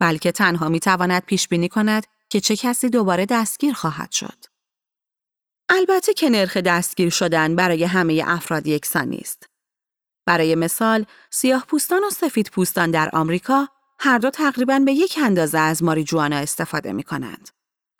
بلکه 0.00 0.32
تنها 0.32 0.68
می 0.68 0.80
تواند 0.80 1.22
پیش 1.22 1.48
بینی 1.48 1.68
کند 1.68 2.06
که 2.34 2.40
چه 2.40 2.56
کسی 2.56 2.88
دوباره 2.88 3.26
دستگیر 3.26 3.74
خواهد 3.74 4.12
شد. 4.12 4.44
البته 5.68 6.14
که 6.14 6.30
نرخ 6.30 6.56
دستگیر 6.56 7.10
شدن 7.10 7.56
برای 7.56 7.84
همه 7.84 8.22
افراد 8.26 8.66
یکسان 8.66 9.08
نیست. 9.08 9.48
برای 10.26 10.54
مثال، 10.54 11.06
سیاه 11.30 11.64
پوستان 11.68 12.04
و 12.04 12.10
سفید 12.10 12.50
پوستان 12.50 12.90
در 12.90 13.10
آمریکا 13.12 13.68
هر 13.98 14.18
دو 14.18 14.30
تقریباً 14.30 14.78
به 14.78 14.92
یک 14.92 15.18
اندازه 15.22 15.58
از 15.58 15.82
ماریجوانا 15.82 16.36
استفاده 16.36 16.92
می 16.92 17.02
کنند. 17.02 17.48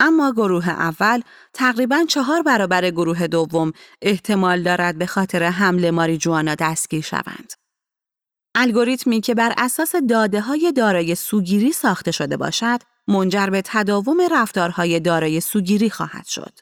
اما 0.00 0.32
گروه 0.32 0.68
اول 0.68 1.22
تقریباً 1.52 2.04
چهار 2.04 2.42
برابر 2.42 2.90
گروه 2.90 3.26
دوم 3.26 3.72
احتمال 4.02 4.62
دارد 4.62 4.98
به 4.98 5.06
خاطر 5.06 5.42
حمل 5.42 5.90
ماریجوانا 5.90 6.54
دستگیر 6.54 7.02
شوند. 7.02 7.52
الگوریتمی 8.54 9.20
که 9.20 9.34
بر 9.34 9.54
اساس 9.58 9.96
داده 9.96 10.40
های 10.40 10.72
دارای 10.72 11.14
سوگیری 11.14 11.72
ساخته 11.72 12.10
شده 12.10 12.36
باشد، 12.36 12.80
منجر 13.08 13.46
به 13.46 13.62
تداوم 13.64 14.20
رفتارهای 14.30 15.00
دارای 15.00 15.40
سوگیری 15.40 15.90
خواهد 15.90 16.26
شد. 16.26 16.58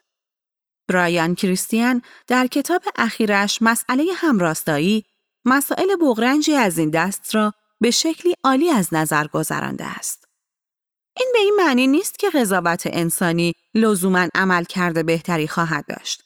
برایان 0.87 1.35
کریستیان 1.35 2.01
در 2.27 2.47
کتاب 2.47 2.81
اخیرش 2.95 3.61
مسئله 3.61 4.05
همراستایی 4.15 5.05
مسائل 5.45 5.95
بغرنجی 6.01 6.53
از 6.53 6.77
این 6.77 6.89
دست 6.89 7.35
را 7.35 7.53
به 7.81 7.91
شکلی 7.91 8.33
عالی 8.43 8.69
از 8.69 8.93
نظر 8.93 9.27
گذرانده 9.27 9.85
است. 9.85 10.27
این 11.17 11.29
به 11.33 11.39
این 11.39 11.55
معنی 11.57 11.87
نیست 11.87 12.19
که 12.19 12.29
قضاوت 12.29 12.83
انسانی 12.85 13.53
لزوما 13.73 14.27
عمل 14.35 14.63
کرده 14.63 15.03
بهتری 15.03 15.47
خواهد 15.47 15.85
داشت. 15.87 16.23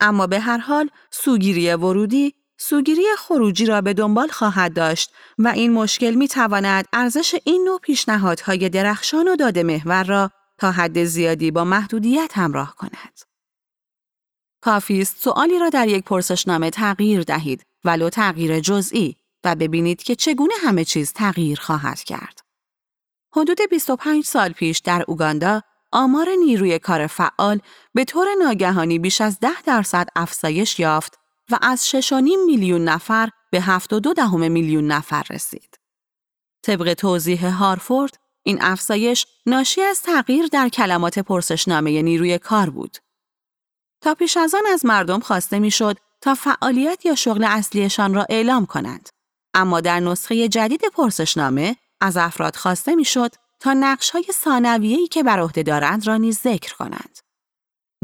اما 0.00 0.26
به 0.26 0.40
هر 0.40 0.58
حال 0.58 0.90
سوگیری 1.10 1.74
ورودی 1.74 2.34
سوگیری 2.58 3.04
خروجی 3.18 3.66
را 3.66 3.80
به 3.80 3.94
دنبال 3.94 4.28
خواهد 4.28 4.74
داشت 4.74 5.12
و 5.38 5.48
این 5.48 5.72
مشکل 5.72 6.14
می 6.14 6.28
تواند 6.28 6.84
ارزش 6.92 7.34
این 7.44 7.64
نوع 7.64 7.80
پیشنهادهای 7.80 8.68
درخشان 8.68 9.28
و 9.28 9.36
داده 9.36 9.62
محور 9.62 10.04
را 10.04 10.30
تا 10.58 10.70
حد 10.70 11.04
زیادی 11.04 11.50
با 11.50 11.64
محدودیت 11.64 12.30
همراه 12.34 12.74
کند. 12.74 13.20
کافی 14.60 15.00
است 15.00 15.16
سوالی 15.22 15.58
را 15.58 15.68
در 15.68 15.88
یک 15.88 16.04
پرسشنامه 16.04 16.70
تغییر 16.70 17.22
دهید 17.22 17.62
ولو 17.84 18.10
تغییر 18.10 18.60
جزئی 18.60 19.16
و 19.44 19.54
ببینید 19.54 20.02
که 20.02 20.14
چگونه 20.14 20.54
همه 20.60 20.84
چیز 20.84 21.12
تغییر 21.12 21.60
خواهد 21.60 22.02
کرد. 22.02 22.40
حدود 23.36 23.58
25 23.70 24.24
سال 24.24 24.52
پیش 24.52 24.78
در 24.78 25.04
اوگاندا 25.08 25.62
آمار 25.92 26.28
نیروی 26.28 26.78
کار 26.78 27.06
فعال 27.06 27.60
به 27.94 28.04
طور 28.04 28.26
ناگهانی 28.38 28.98
بیش 28.98 29.20
از 29.20 29.40
10 29.40 29.62
درصد 29.66 30.08
افزایش 30.16 30.80
یافت 30.80 31.23
و 31.50 31.58
از 31.62 31.88
6.5 31.88 32.12
میلیون 32.46 32.84
نفر 32.84 33.28
به 33.50 33.60
7.2 33.60 34.14
دهم 34.16 34.52
میلیون 34.52 34.86
نفر 34.86 35.26
رسید. 35.30 35.78
طبق 36.62 36.94
توضیح 36.94 37.46
هارفورد، 37.46 38.18
این 38.42 38.62
افزایش 38.62 39.26
ناشی 39.46 39.82
از 39.82 40.02
تغییر 40.02 40.46
در 40.46 40.68
کلمات 40.68 41.18
پرسشنامه 41.18 42.02
نیروی 42.02 42.38
کار 42.38 42.70
بود. 42.70 42.98
تا 44.00 44.14
پیش 44.14 44.36
از 44.36 44.54
آن 44.54 44.62
از 44.72 44.86
مردم 44.86 45.20
خواسته 45.20 45.58
می‌شد 45.58 45.96
تا 46.20 46.34
فعالیت 46.34 47.06
یا 47.06 47.14
شغل 47.14 47.44
اصلیشان 47.44 48.14
را 48.14 48.26
اعلام 48.28 48.66
کنند. 48.66 49.08
اما 49.54 49.80
در 49.80 50.00
نسخه 50.00 50.48
جدید 50.48 50.82
پرسشنامه 50.92 51.76
از 52.00 52.16
افراد 52.16 52.56
خواسته 52.56 52.94
می‌شد 52.94 53.30
تا 53.60 53.72
نقش 53.72 54.10
های 54.10 54.24
ثانویه‌ای 54.32 55.06
که 55.06 55.22
بر 55.22 55.40
عهده 55.40 55.62
دارند 55.62 56.06
را 56.06 56.16
نیز 56.16 56.38
ذکر 56.38 56.74
کنند. 56.74 57.13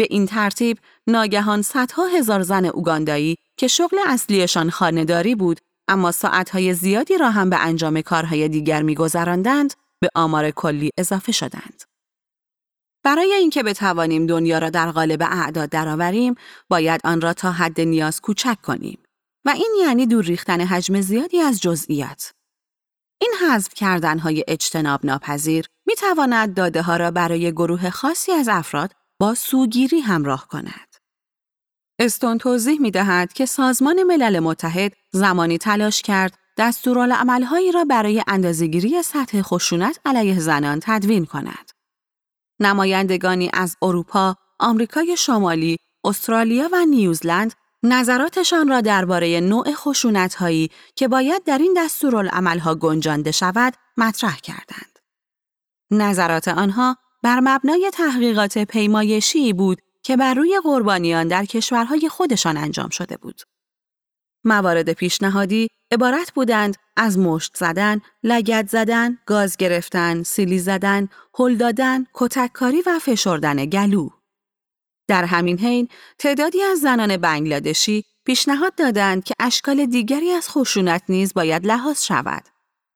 به 0.01 0.07
این 0.11 0.27
ترتیب 0.27 0.79
ناگهان 1.07 1.63
صدها 1.63 2.07
هزار 2.07 2.43
زن 2.43 2.65
اوگاندایی 2.65 3.37
که 3.57 3.69
شغل 3.69 3.99
اصلیشان 4.07 4.71
خانهداری 4.71 5.35
بود 5.35 5.61
اما 5.89 6.13
ساعتهای 6.13 6.75
زیادی 6.75 7.19
را 7.19 7.31
هم 7.31 7.51
به 7.51 7.59
انجام 7.59 8.01
کارهای 8.01 8.49
دیگر 8.49 8.83
میگذراندند 8.83 9.75
به 10.01 10.09
آمار 10.15 10.51
کلی 10.51 10.91
اضافه 10.99 11.33
شدند. 11.33 11.83
برای 13.05 13.33
اینکه 13.33 13.63
بتوانیم 13.63 14.27
دنیا 14.27 14.59
را 14.59 14.71
در 14.71 14.91
قالب 14.91 15.23
اعداد 15.23 15.69
درآوریم، 15.69 16.35
باید 16.69 17.01
آن 17.05 17.21
را 17.21 17.33
تا 17.33 17.53
حد 17.53 17.81
نیاز 17.81 18.21
کوچک 18.21 18.57
کنیم 18.63 18.99
و 19.45 19.51
این 19.51 19.77
یعنی 19.81 20.07
دور 20.07 20.25
ریختن 20.25 20.61
حجم 20.61 21.01
زیادی 21.01 21.41
از 21.41 21.61
جزئیات. 21.61 22.33
این 23.21 23.33
حذف 23.43 23.75
کردنهای 23.75 24.45
اجتناب 24.49 25.07
ناپذیر 25.07 25.67
می 25.87 25.95
تواند 25.95 26.55
داده 26.55 26.83
ها 26.83 26.97
را 26.97 27.11
برای 27.11 27.53
گروه 27.53 27.91
خاصی 27.91 28.33
از 28.33 28.49
افراد 28.49 29.00
با 29.21 29.35
سوگیری 29.35 30.01
همراه 30.01 30.49
کند. 30.49 30.97
استون 31.99 32.39
توضیح 32.39 32.81
می 32.81 32.91
دهد 32.91 33.33
که 33.33 33.47
سازمان 33.47 34.03
ملل 34.03 34.39
متحد 34.39 34.93
زمانی 35.13 35.59
تلاش 35.59 36.03
کرد 36.03 36.39
دستورالعملهایی 36.59 37.73
را 37.73 37.85
برای 37.85 38.23
اندازهگیری 38.27 39.03
سطح 39.03 39.43
خشونت 39.43 40.01
علیه 40.05 40.39
زنان 40.39 40.81
تدوین 40.83 41.27
کند. 41.27 41.71
نمایندگانی 42.61 43.51
از 43.53 43.77
اروپا، 43.83 44.37
آمریکای 44.59 45.17
شمالی، 45.17 45.77
استرالیا 46.05 46.69
و 46.73 46.85
نیوزلند 46.85 47.55
نظراتشان 47.83 48.69
را 48.69 48.81
درباره 48.81 49.41
نوع 49.41 49.73
خشونت‌هایی 49.75 50.71
که 50.97 51.09
باید 51.09 51.45
در 51.45 51.59
این 51.59 51.75
دستورالعملها 51.77 52.75
گنجانده 52.75 53.31
شود 53.31 53.75
مطرح 53.97 54.37
کردند. 54.37 54.99
نظرات 55.91 56.49
آنها 56.49 56.97
بر 57.23 57.41
مبنای 57.41 57.91
تحقیقات 57.95 58.59
پیمایشی 58.59 59.53
بود 59.53 59.83
که 60.03 60.17
بر 60.17 60.35
روی 60.35 60.61
قربانیان 60.65 61.29
در 61.29 61.45
کشورهای 61.45 62.09
خودشان 62.09 62.57
انجام 62.57 62.89
شده 62.89 63.17
بود. 63.17 63.43
موارد 64.45 64.93
پیشنهادی 64.93 65.69
عبارت 65.93 66.33
بودند 66.33 66.77
از 66.97 67.19
مشت 67.19 67.57
زدن، 67.57 68.01
لگت 68.23 68.69
زدن، 68.69 69.19
گاز 69.27 69.57
گرفتن، 69.57 70.23
سیلی 70.23 70.59
زدن، 70.59 71.09
هل 71.39 71.57
دادن، 71.57 72.07
کتککاری 72.15 72.83
و 72.87 72.99
فشردن 72.99 73.67
گلو. 73.67 74.09
در 75.09 75.25
همین 75.25 75.59
حین 75.59 75.89
تعدادی 76.19 76.63
از 76.63 76.81
زنان 76.81 77.17
بنگلادشی 77.17 78.05
پیشنهاد 78.25 78.75
دادند 78.75 79.25
که 79.25 79.35
اشکال 79.41 79.87
دیگری 79.87 80.31
از 80.31 80.49
خشونت 80.49 81.03
نیز 81.09 81.35
باید 81.35 81.67
لحاظ 81.67 82.03
شود. 82.03 82.49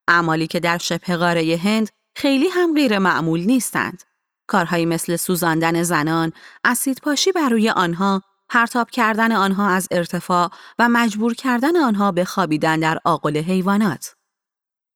اعمالی 0.08 0.46
که 0.46 0.60
در 0.60 0.78
شبه 0.78 1.16
قاره 1.16 1.60
هند 1.64 1.90
خیلی 2.16 2.48
هم 2.48 2.74
غیر 2.74 2.98
معمول 2.98 3.40
نیستند. 3.40 4.02
کارهایی 4.46 4.86
مثل 4.86 5.16
سوزاندن 5.16 5.82
زنان، 5.82 6.32
اسید 6.64 7.00
پاشی 7.00 7.32
بر 7.32 7.48
روی 7.48 7.70
آنها، 7.70 8.22
پرتاب 8.48 8.90
کردن 8.90 9.32
آنها 9.32 9.68
از 9.68 9.88
ارتفاع 9.90 10.50
و 10.78 10.88
مجبور 10.88 11.34
کردن 11.34 11.76
آنها 11.76 12.12
به 12.12 12.24
خوابیدن 12.24 12.80
در 12.80 12.98
آقل 13.04 13.36
حیوانات. 13.36 14.14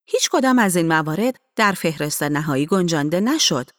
هیچ 0.05 0.29
کدام 0.31 0.59
از 0.59 0.75
این 0.75 0.87
موارد 0.87 1.35
در 1.55 1.71
فهرست 1.71 2.23
نهایی 2.23 2.65
گنجانده 2.65 3.19
نشد. 3.19 3.69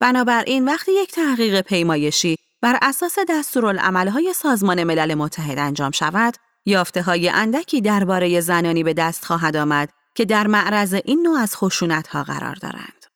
بنابراین 0.00 0.64
وقتی 0.64 0.92
یک 0.92 1.12
تحقیق 1.12 1.60
پیمایشی 1.60 2.36
بر 2.62 2.78
اساس 2.82 3.18
دستورالعملهای 3.28 4.32
سازمان 4.32 4.84
ملل 4.84 5.14
متحد 5.14 5.58
انجام 5.58 5.90
شود، 5.90 6.34
یافته 6.66 7.02
های 7.02 7.28
اندکی 7.28 7.80
درباره 7.80 8.40
زنانی 8.40 8.84
به 8.84 8.94
دست 8.94 9.24
خواهد 9.24 9.56
آمد 9.56 9.90
که 10.14 10.24
در 10.24 10.46
معرض 10.46 10.94
این 11.04 11.22
نوع 11.22 11.38
از 11.38 11.56
خشونت 11.56 12.08
ها 12.08 12.22
قرار 12.24 12.54
دارند. 12.54 13.06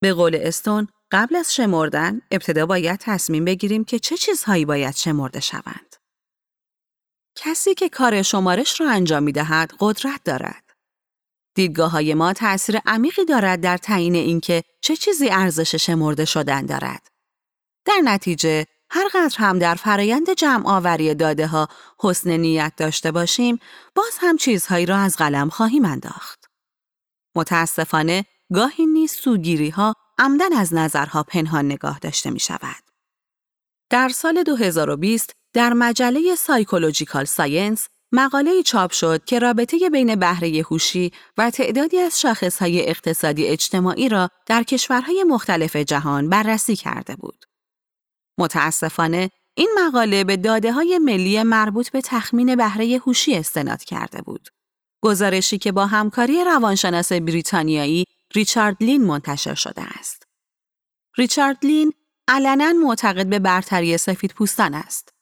به 0.00 0.12
قول 0.12 0.38
استون، 0.40 0.88
قبل 1.10 1.36
از 1.36 1.54
شمردن، 1.54 2.20
ابتدا 2.30 2.66
باید 2.66 3.00
تصمیم 3.00 3.44
بگیریم 3.44 3.84
که 3.84 3.98
چه 3.98 4.16
چیزهایی 4.16 4.64
باید 4.64 4.96
شمرده 4.96 5.40
شوند. 5.40 5.96
کسی 7.36 7.74
که 7.74 7.88
کار 7.88 8.22
شمارش 8.22 8.80
را 8.80 8.90
انجام 8.90 9.22
می 9.22 9.32
دهد 9.32 9.72
قدرت 9.80 10.20
دارد. 10.24 10.62
دیدگاه 11.54 11.90
های 11.90 12.14
ما 12.14 12.32
تأثیر 12.32 12.78
عمیقی 12.86 13.24
دارد 13.24 13.60
در 13.60 13.76
تعیین 13.76 14.14
اینکه 14.14 14.62
چه 14.80 14.96
چیزی 14.96 15.28
ارزش 15.30 15.74
شمرده 15.74 16.24
شدن 16.24 16.66
دارد. 16.66 17.08
در 17.84 18.00
نتیجه 18.04 18.66
هر 18.90 19.08
قدر 19.14 19.36
هم 19.38 19.58
در 19.58 19.74
فرایند 19.74 20.30
جمع 20.30 20.68
آوری 20.68 21.14
داده 21.14 21.46
ها 21.46 21.68
حسن 21.98 22.30
نیت 22.30 22.72
داشته 22.76 23.12
باشیم، 23.12 23.58
باز 23.94 24.18
هم 24.20 24.36
چیزهایی 24.36 24.86
را 24.86 24.96
از 24.96 25.16
قلم 25.16 25.48
خواهیم 25.48 25.84
انداخت. 25.84 26.44
متاسفانه 27.36 28.24
گاهی 28.54 28.86
نیز 28.86 29.12
سوگیری 29.12 29.70
ها 29.70 29.94
عمداً 30.18 30.52
از 30.52 30.74
نظرها 30.74 31.22
پنهان 31.22 31.64
نگاه 31.64 31.98
داشته 31.98 32.30
می 32.30 32.40
شود. 32.40 32.84
در 33.90 34.08
سال 34.08 34.42
2020 34.42 35.32
در 35.52 35.72
مجله 35.72 36.34
Psychological 36.34 37.24
Science 37.24 37.88
مقاله 38.12 38.62
چاپ 38.62 38.92
شد 38.92 39.24
که 39.24 39.38
رابطه 39.38 39.90
بین 39.90 40.14
بهره 40.14 40.64
هوشی 40.70 41.12
و 41.38 41.50
تعدادی 41.50 41.98
از 41.98 42.20
شاخصهای 42.20 42.88
اقتصادی 42.88 43.46
اجتماعی 43.46 44.08
را 44.08 44.28
در 44.46 44.62
کشورهای 44.62 45.24
مختلف 45.24 45.76
جهان 45.76 46.28
بررسی 46.28 46.76
کرده 46.76 47.16
بود. 47.16 47.44
متاسفانه 48.38 49.30
این 49.54 49.78
مقاله 49.78 50.24
به 50.24 50.36
داده 50.36 50.72
های 50.72 50.98
ملی 50.98 51.42
مربوط 51.42 51.90
به 51.90 52.00
تخمین 52.00 52.56
بهره 52.56 53.00
هوشی 53.06 53.34
استناد 53.36 53.84
کرده 53.84 54.22
بود. 54.22 54.48
گزارشی 55.02 55.58
که 55.58 55.72
با 55.72 55.86
همکاری 55.86 56.44
روانشناس 56.44 57.12
بریتانیایی 57.12 58.04
ریچارد 58.34 58.76
لین 58.80 59.04
منتشر 59.04 59.54
شده 59.54 59.82
است. 59.98 60.26
ریچارد 61.16 61.58
لین 61.62 61.92
علنا 62.28 62.72
معتقد 62.72 63.26
به 63.26 63.38
برتری 63.38 63.98
سفید 63.98 64.32
پوستان 64.32 64.74
است. 64.74 65.12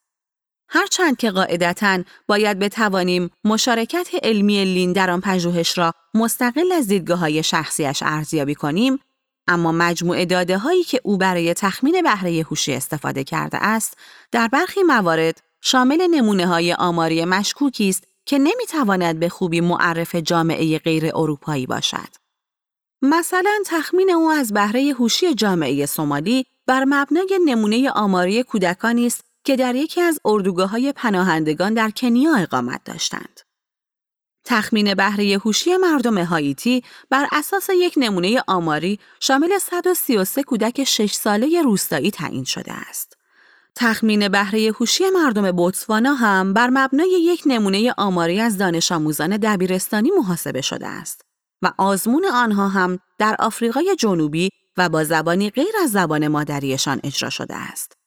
هرچند 0.69 1.17
که 1.17 1.31
قاعدتا 1.31 2.03
باید 2.27 2.59
بتوانیم 2.59 3.29
مشارکت 3.43 4.07
علمی 4.23 4.65
لین 4.65 4.93
در 4.93 5.09
آن 5.09 5.21
پژوهش 5.21 5.77
را 5.77 5.91
مستقل 6.13 6.71
از 6.71 6.87
دیدگاه 6.87 7.19
های 7.19 7.43
شخصیش 7.43 8.03
ارزیابی 8.05 8.55
کنیم، 8.55 8.99
اما 9.47 9.71
مجموع 9.71 10.25
داده 10.25 10.57
هایی 10.57 10.83
که 10.83 11.01
او 11.03 11.17
برای 11.17 11.53
تخمین 11.53 12.01
بهره 12.01 12.45
هوشی 12.49 12.73
استفاده 12.73 13.23
کرده 13.23 13.57
است، 13.57 13.97
در 14.31 14.47
برخی 14.47 14.83
موارد 14.83 15.41
شامل 15.61 16.07
نمونه 16.11 16.47
های 16.47 16.73
آماری 16.73 17.25
مشکوکی 17.25 17.89
است 17.89 18.03
که 18.25 18.37
نمی‌تواند 18.37 19.19
به 19.19 19.29
خوبی 19.29 19.61
معرف 19.61 20.15
جامعه 20.15 20.79
غیر 20.79 21.05
اروپایی 21.15 21.65
باشد. 21.65 22.24
مثلا 23.09 23.63
تخمین 23.65 24.11
او 24.11 24.31
از 24.31 24.53
بهره 24.53 24.93
هوشی 24.99 25.33
جامعه 25.33 25.85
سومالی 25.85 26.45
بر 26.67 26.85
مبنای 26.87 27.39
نمونه 27.45 27.89
آماری 27.89 28.43
کودکانی 28.43 29.05
است 29.07 29.23
که 29.43 29.55
در 29.55 29.75
یکی 29.75 30.01
از 30.01 30.19
اردوگاه 30.25 30.69
های 30.69 30.91
پناهندگان 30.91 31.73
در 31.73 31.89
کنیا 31.89 32.35
اقامت 32.35 32.83
داشتند. 32.85 33.39
تخمین 34.45 34.93
بهره 34.93 35.37
هوشی 35.45 35.77
مردم 35.77 36.17
هاییتی 36.17 36.83
بر 37.09 37.27
اساس 37.31 37.69
یک 37.69 37.93
نمونه 37.97 38.43
آماری 38.47 38.99
شامل 39.19 39.57
133 39.57 40.43
کودک 40.43 40.83
6 40.83 41.13
ساله 41.13 41.61
روستایی 41.61 42.11
تعیین 42.11 42.43
شده 42.43 42.73
است. 42.73 43.17
تخمین 43.75 44.27
بهره 44.27 44.71
هوشی 44.79 45.09
مردم 45.09 45.51
بوتسوانا 45.51 46.13
هم 46.13 46.53
بر 46.53 46.69
مبنای 46.69 47.09
یک 47.09 47.43
نمونه 47.45 47.93
آماری 47.97 48.41
از 48.41 48.57
دانش 48.57 48.91
آموزان 48.91 49.37
دبیرستانی 49.37 50.11
محاسبه 50.11 50.61
شده 50.61 50.87
است 50.87 51.24
و 51.61 51.71
آزمون 51.77 52.25
آنها 52.25 52.67
هم 52.67 52.99
در 53.17 53.35
آفریقای 53.39 53.95
جنوبی 53.99 54.49
و 54.77 54.89
با 54.89 55.03
زبانی 55.03 55.49
غیر 55.49 55.73
از 55.83 55.91
زبان 55.91 56.27
مادریشان 56.27 56.99
اجرا 57.03 57.29
شده 57.29 57.55
است. 57.55 57.97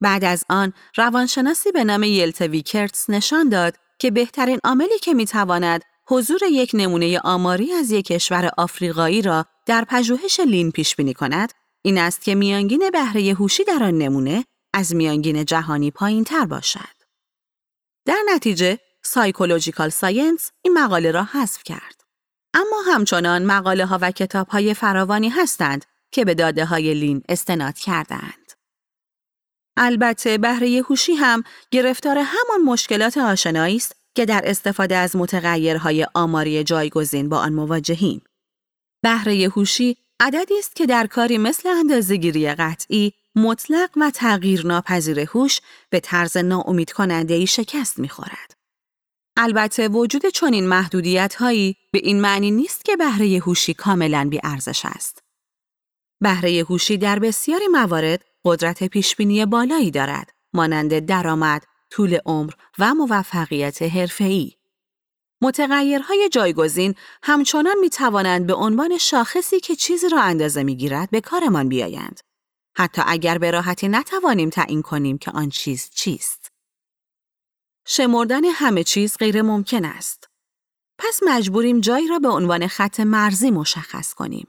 بعد 0.00 0.24
از 0.24 0.44
آن 0.48 0.72
روانشناسی 0.96 1.72
به 1.72 1.84
نام 1.84 2.02
یلت 2.02 2.40
ویکرتس 2.40 3.10
نشان 3.10 3.48
داد 3.48 3.76
که 3.98 4.10
بهترین 4.10 4.58
عاملی 4.64 4.98
که 5.02 5.14
می‌تواند 5.14 5.82
حضور 6.08 6.40
یک 6.50 6.70
نمونه 6.74 7.20
آماری 7.24 7.72
از 7.72 7.90
یک 7.90 8.06
کشور 8.06 8.50
آفریقایی 8.58 9.22
را 9.22 9.46
در 9.66 9.84
پژوهش 9.88 10.40
لین 10.40 10.70
پیش 10.70 10.96
بینی 10.96 11.14
کند 11.14 11.52
این 11.82 11.98
است 11.98 12.22
که 12.22 12.34
میانگین 12.34 12.90
بهره 12.92 13.34
هوشی 13.34 13.64
در 13.64 13.82
آن 13.82 13.98
نمونه 13.98 14.44
از 14.74 14.94
میانگین 14.94 15.44
جهانی 15.44 15.90
پایین 15.90 16.24
تر 16.24 16.44
باشد. 16.44 17.02
در 18.06 18.18
نتیجه 18.34 18.78
Psychological 19.02 19.88
Science 19.88 20.50
این 20.62 20.78
مقاله 20.78 21.10
را 21.10 21.24
حذف 21.24 21.62
کرد. 21.62 22.01
اما 22.54 22.82
همچنان 22.86 23.44
مقاله 23.44 23.86
ها 23.86 23.98
و 24.02 24.10
کتاب 24.10 24.48
های 24.48 24.74
فراوانی 24.74 25.28
هستند 25.28 25.84
که 26.10 26.24
به 26.24 26.34
داده 26.34 26.64
های 26.64 26.94
لین 26.94 27.22
استناد 27.28 27.78
کردند. 27.78 28.52
البته 29.76 30.38
بهره 30.38 30.82
هوشی 30.88 31.12
هم 31.12 31.42
گرفتار 31.70 32.18
همان 32.18 32.60
مشکلات 32.64 33.18
آشنایی 33.18 33.76
است 33.76 33.96
که 34.14 34.26
در 34.26 34.42
استفاده 34.44 34.96
از 34.96 35.16
متغیرهای 35.16 36.06
آماری 36.14 36.64
جایگزین 36.64 37.28
با 37.28 37.38
آن 37.38 37.52
مواجهیم. 37.52 38.22
بهره 39.02 39.48
هوشی 39.56 39.96
عددی 40.20 40.58
است 40.58 40.76
که 40.76 40.86
در 40.86 41.06
کاری 41.06 41.38
مثل 41.38 41.68
اندازهگیری 41.68 42.54
قطعی 42.54 43.12
مطلق 43.34 43.90
و 43.96 44.10
تغییر 44.10 44.66
ناپذیر 44.66 45.20
هوش 45.20 45.60
به 45.90 46.00
طرز 46.00 46.36
ناامید 46.36 46.92
کننده 46.92 47.34
ای 47.34 47.46
شکست 47.46 47.98
می‌خورد. 47.98 48.61
البته 49.36 49.88
وجود 49.88 50.26
چنین 50.26 50.68
محدودیت 50.68 51.34
هایی 51.34 51.76
به 51.92 52.00
این 52.02 52.20
معنی 52.20 52.50
نیست 52.50 52.84
که 52.84 52.96
بهره 52.96 53.38
هوشی 53.46 53.74
کاملا 53.74 54.28
بی 54.30 54.40
ارزش 54.44 54.82
است. 54.84 55.22
بهره 56.20 56.64
هوشی 56.68 56.96
در 56.98 57.18
بسیاری 57.18 57.68
موارد 57.68 58.24
قدرت 58.44 58.84
پیشبینی 58.84 59.46
بالایی 59.46 59.90
دارد، 59.90 60.30
مانند 60.52 60.98
درآمد، 60.98 61.64
طول 61.90 62.18
عمر 62.26 62.52
و 62.78 62.94
موفقیت 62.94 63.82
حرفه‌ای. 63.82 64.52
متغیرهای 65.42 66.28
جایگزین 66.32 66.94
همچنان 67.22 67.78
می 67.80 67.90
توانند 67.90 68.46
به 68.46 68.54
عنوان 68.54 68.98
شاخصی 68.98 69.60
که 69.60 69.76
چیزی 69.76 70.08
را 70.08 70.20
اندازه 70.20 70.62
می 70.62 70.76
گیرد 70.76 71.10
به 71.10 71.20
کارمان 71.20 71.68
بیایند. 71.68 72.20
حتی 72.76 73.02
اگر 73.06 73.38
به 73.38 73.50
راحتی 73.50 73.88
نتوانیم 73.88 74.50
تعیین 74.50 74.82
کنیم 74.82 75.18
که 75.18 75.30
آن 75.30 75.48
چیز 75.48 75.90
چیست. 75.94 76.41
شمردن 77.86 78.44
همه 78.44 78.84
چیز 78.84 79.16
غیر 79.18 79.42
ممکن 79.42 79.84
است. 79.84 80.28
پس 80.98 81.20
مجبوریم 81.26 81.80
جایی 81.80 82.08
را 82.08 82.18
به 82.18 82.28
عنوان 82.28 82.66
خط 82.66 83.00
مرزی 83.00 83.50
مشخص 83.50 84.14
کنیم. 84.14 84.48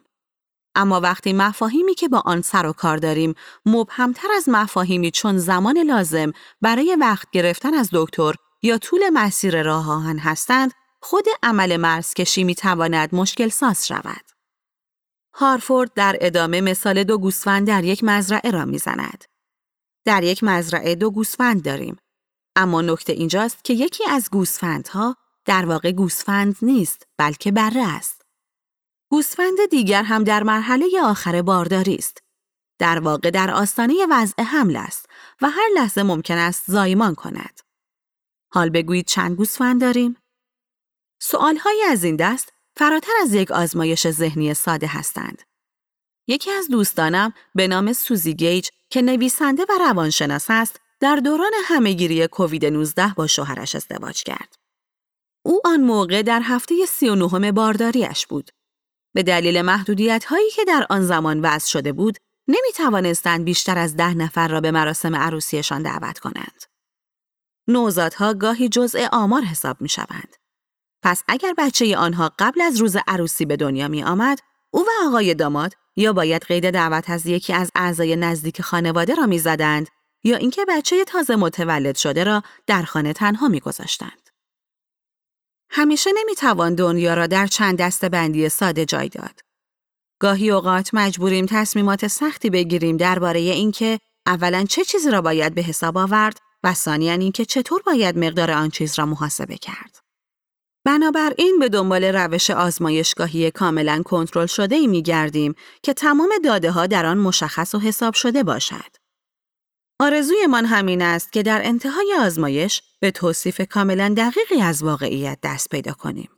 اما 0.75 0.99
وقتی 0.99 1.33
مفاهیمی 1.33 1.95
که 1.95 2.07
با 2.07 2.23
آن 2.25 2.41
سر 2.41 2.65
و 2.65 2.73
کار 2.73 2.97
داریم 2.97 3.33
مبهمتر 3.65 4.27
از 4.35 4.49
مفاهیمی 4.49 5.11
چون 5.11 5.37
زمان 5.37 5.77
لازم 5.77 6.31
برای 6.61 6.97
وقت 6.99 7.27
گرفتن 7.31 7.73
از 7.73 7.89
دکتر 7.93 8.33
یا 8.63 8.77
طول 8.77 9.09
مسیر 9.13 9.63
راه 9.63 9.91
آهن 9.91 10.19
هستند 10.19 10.71
خود 11.01 11.25
عمل 11.43 11.77
مرز 11.77 12.13
کشی 12.13 12.43
می 12.43 12.55
تواند 12.55 13.15
مشکل 13.15 13.49
ساز 13.49 13.87
شود. 13.87 14.25
هارفورد 15.35 15.93
در 15.93 16.17
ادامه 16.21 16.61
مثال 16.61 17.03
دو 17.03 17.17
گوسفند 17.17 17.67
در 17.67 17.83
یک 17.83 18.03
مزرعه 18.03 18.51
را 18.51 18.65
می‌زند. 18.65 19.25
در 20.05 20.23
یک 20.23 20.43
مزرعه 20.43 20.95
دو 20.95 21.11
گوسفند 21.11 21.63
داریم. 21.63 21.97
اما 22.55 22.81
نکته 22.81 23.13
اینجاست 23.13 23.63
که 23.63 23.73
یکی 23.73 24.03
از 24.09 24.29
گوسفندها 24.31 25.17
در 25.45 25.65
واقع 25.65 25.91
گوسفند 25.91 26.55
نیست 26.61 27.07
بلکه 27.17 27.51
بره 27.51 27.87
است. 27.87 28.21
گوسفند 29.09 29.69
دیگر 29.71 30.03
هم 30.03 30.23
در 30.23 30.43
مرحله 30.43 31.01
آخر 31.03 31.41
بارداری 31.41 31.95
است. 31.95 32.23
در 32.79 32.99
واقع 32.99 33.29
در 33.29 33.51
آستانه 33.51 33.93
وضع 34.09 34.43
حمل 34.43 34.75
است 34.75 35.05
و 35.41 35.49
هر 35.49 35.67
لحظه 35.75 36.03
ممکن 36.03 36.37
است 36.37 36.63
زایمان 36.67 37.15
کند. 37.15 37.59
حال 38.53 38.69
بگویید 38.69 39.05
چند 39.05 39.37
گوسفند 39.37 39.81
داریم؟ 39.81 40.17
سوالهایی 41.21 41.83
از 41.83 42.03
این 42.03 42.15
دست 42.15 42.53
فراتر 42.75 43.11
از 43.21 43.33
یک 43.33 43.51
آزمایش 43.51 44.09
ذهنی 44.09 44.53
ساده 44.53 44.87
هستند. 44.87 45.41
یکی 46.27 46.51
از 46.51 46.67
دوستانم 46.67 47.33
به 47.55 47.67
نام 47.67 47.93
سوزی 47.93 48.33
گیج 48.33 48.69
که 48.89 49.01
نویسنده 49.01 49.65
و 49.69 49.73
روانشناس 49.87 50.45
است 50.49 50.79
در 51.03 51.15
دوران 51.15 51.51
همهگیری 51.63 52.27
کووید 52.27 52.65
19 52.65 53.13
با 53.15 53.27
شوهرش 53.27 53.75
ازدواج 53.75 54.23
کرد. 54.23 54.55
او 55.45 55.61
آن 55.65 55.81
موقع 55.81 56.21
در 56.21 56.41
هفته 56.43 56.85
39 56.85 57.51
بارداریش 57.51 58.27
بود. 58.27 58.51
به 59.13 59.23
دلیل 59.23 59.61
محدودیت 59.61 60.25
هایی 60.25 60.49
که 60.51 60.65
در 60.65 60.87
آن 60.89 61.01
زمان 61.01 61.41
وضع 61.41 61.67
شده 61.67 61.93
بود، 61.93 62.17
نمی 62.47 62.71
توانستند 62.75 63.45
بیشتر 63.45 63.77
از 63.77 63.95
ده 63.95 64.13
نفر 64.13 64.47
را 64.47 64.61
به 64.61 64.71
مراسم 64.71 65.15
عروسیشان 65.15 65.83
دعوت 65.83 66.19
کنند. 66.19 66.63
نوزادها 67.67 68.33
گاهی 68.33 68.69
جزء 68.69 69.07
آمار 69.11 69.41
حساب 69.41 69.81
می 69.81 69.89
شوند. 69.89 70.35
پس 71.01 71.23
اگر 71.27 71.53
بچه 71.57 71.97
آنها 71.97 72.31
قبل 72.39 72.61
از 72.61 72.77
روز 72.77 72.97
عروسی 73.07 73.45
به 73.45 73.55
دنیا 73.55 73.87
می 73.87 74.03
آمد، 74.03 74.39
او 74.71 74.81
و 74.81 75.07
آقای 75.07 75.33
داماد 75.33 75.73
یا 75.95 76.13
باید 76.13 76.45
قید 76.45 76.69
دعوت 76.69 77.09
از 77.09 77.25
یکی 77.25 77.53
از 77.53 77.71
اعضای 77.75 78.15
نزدیک 78.15 78.61
خانواده 78.61 79.15
را 79.15 79.25
می‌زدند 79.25 79.87
یا 80.23 80.37
اینکه 80.37 80.65
بچه 80.69 81.05
تازه 81.05 81.35
متولد 81.35 81.95
شده 81.95 82.23
را 82.23 82.43
در 82.67 82.83
خانه 82.83 83.13
تنها 83.13 83.47
میگذاشتند. 83.47 84.29
همیشه 85.69 86.09
نمی‌توان 86.15 86.75
دنیا 86.75 87.13
را 87.13 87.27
در 87.27 87.47
چند 87.47 87.77
دسته 87.77 88.09
بندی 88.09 88.49
ساده 88.49 88.85
جای 88.85 89.09
داد. 89.09 89.39
گاهی 90.19 90.51
اوقات 90.51 90.89
مجبوریم 90.93 91.45
تصمیمات 91.45 92.07
سختی 92.07 92.49
بگیریم 92.49 92.97
درباره 92.97 93.39
اینکه 93.39 93.99
اولا 94.25 94.65
چه 94.69 94.85
چیزی 94.85 95.11
را 95.11 95.21
باید 95.21 95.55
به 95.55 95.61
حساب 95.61 95.97
آورد 95.97 96.37
و 96.63 96.73
ثانیا 96.73 97.13
اینکه 97.13 97.45
چطور 97.45 97.81
باید 97.85 98.17
مقدار 98.17 98.51
آن 98.51 98.69
چیز 98.69 98.99
را 98.99 99.05
محاسبه 99.05 99.57
کرد. 99.57 99.99
بنابراین 100.85 101.59
به 101.59 101.69
دنبال 101.69 102.03
روش 102.03 102.49
آزمایشگاهی 102.49 103.51
کاملا 103.51 104.01
کنترل 104.05 104.45
شده 104.45 104.75
ای 104.75 104.87
می 104.87 105.01
گردیم 105.01 105.55
که 105.83 105.93
تمام 105.93 106.29
داده 106.43 106.71
ها 106.71 106.87
در 106.87 107.05
آن 107.05 107.17
مشخص 107.17 107.75
و 107.75 107.79
حساب 107.79 108.13
شده 108.13 108.43
باشد. 108.43 109.02
آرزوی 110.03 110.47
من 110.47 110.65
همین 110.65 111.01
است 111.01 111.33
که 111.33 111.43
در 111.43 111.61
انتهای 111.63 112.15
آزمایش 112.19 112.81
به 112.99 113.11
توصیف 113.11 113.61
کاملا 113.61 114.13
دقیقی 114.17 114.61
از 114.61 114.83
واقعیت 114.83 115.39
دست 115.43 115.69
پیدا 115.69 115.93
کنیم. 115.93 116.29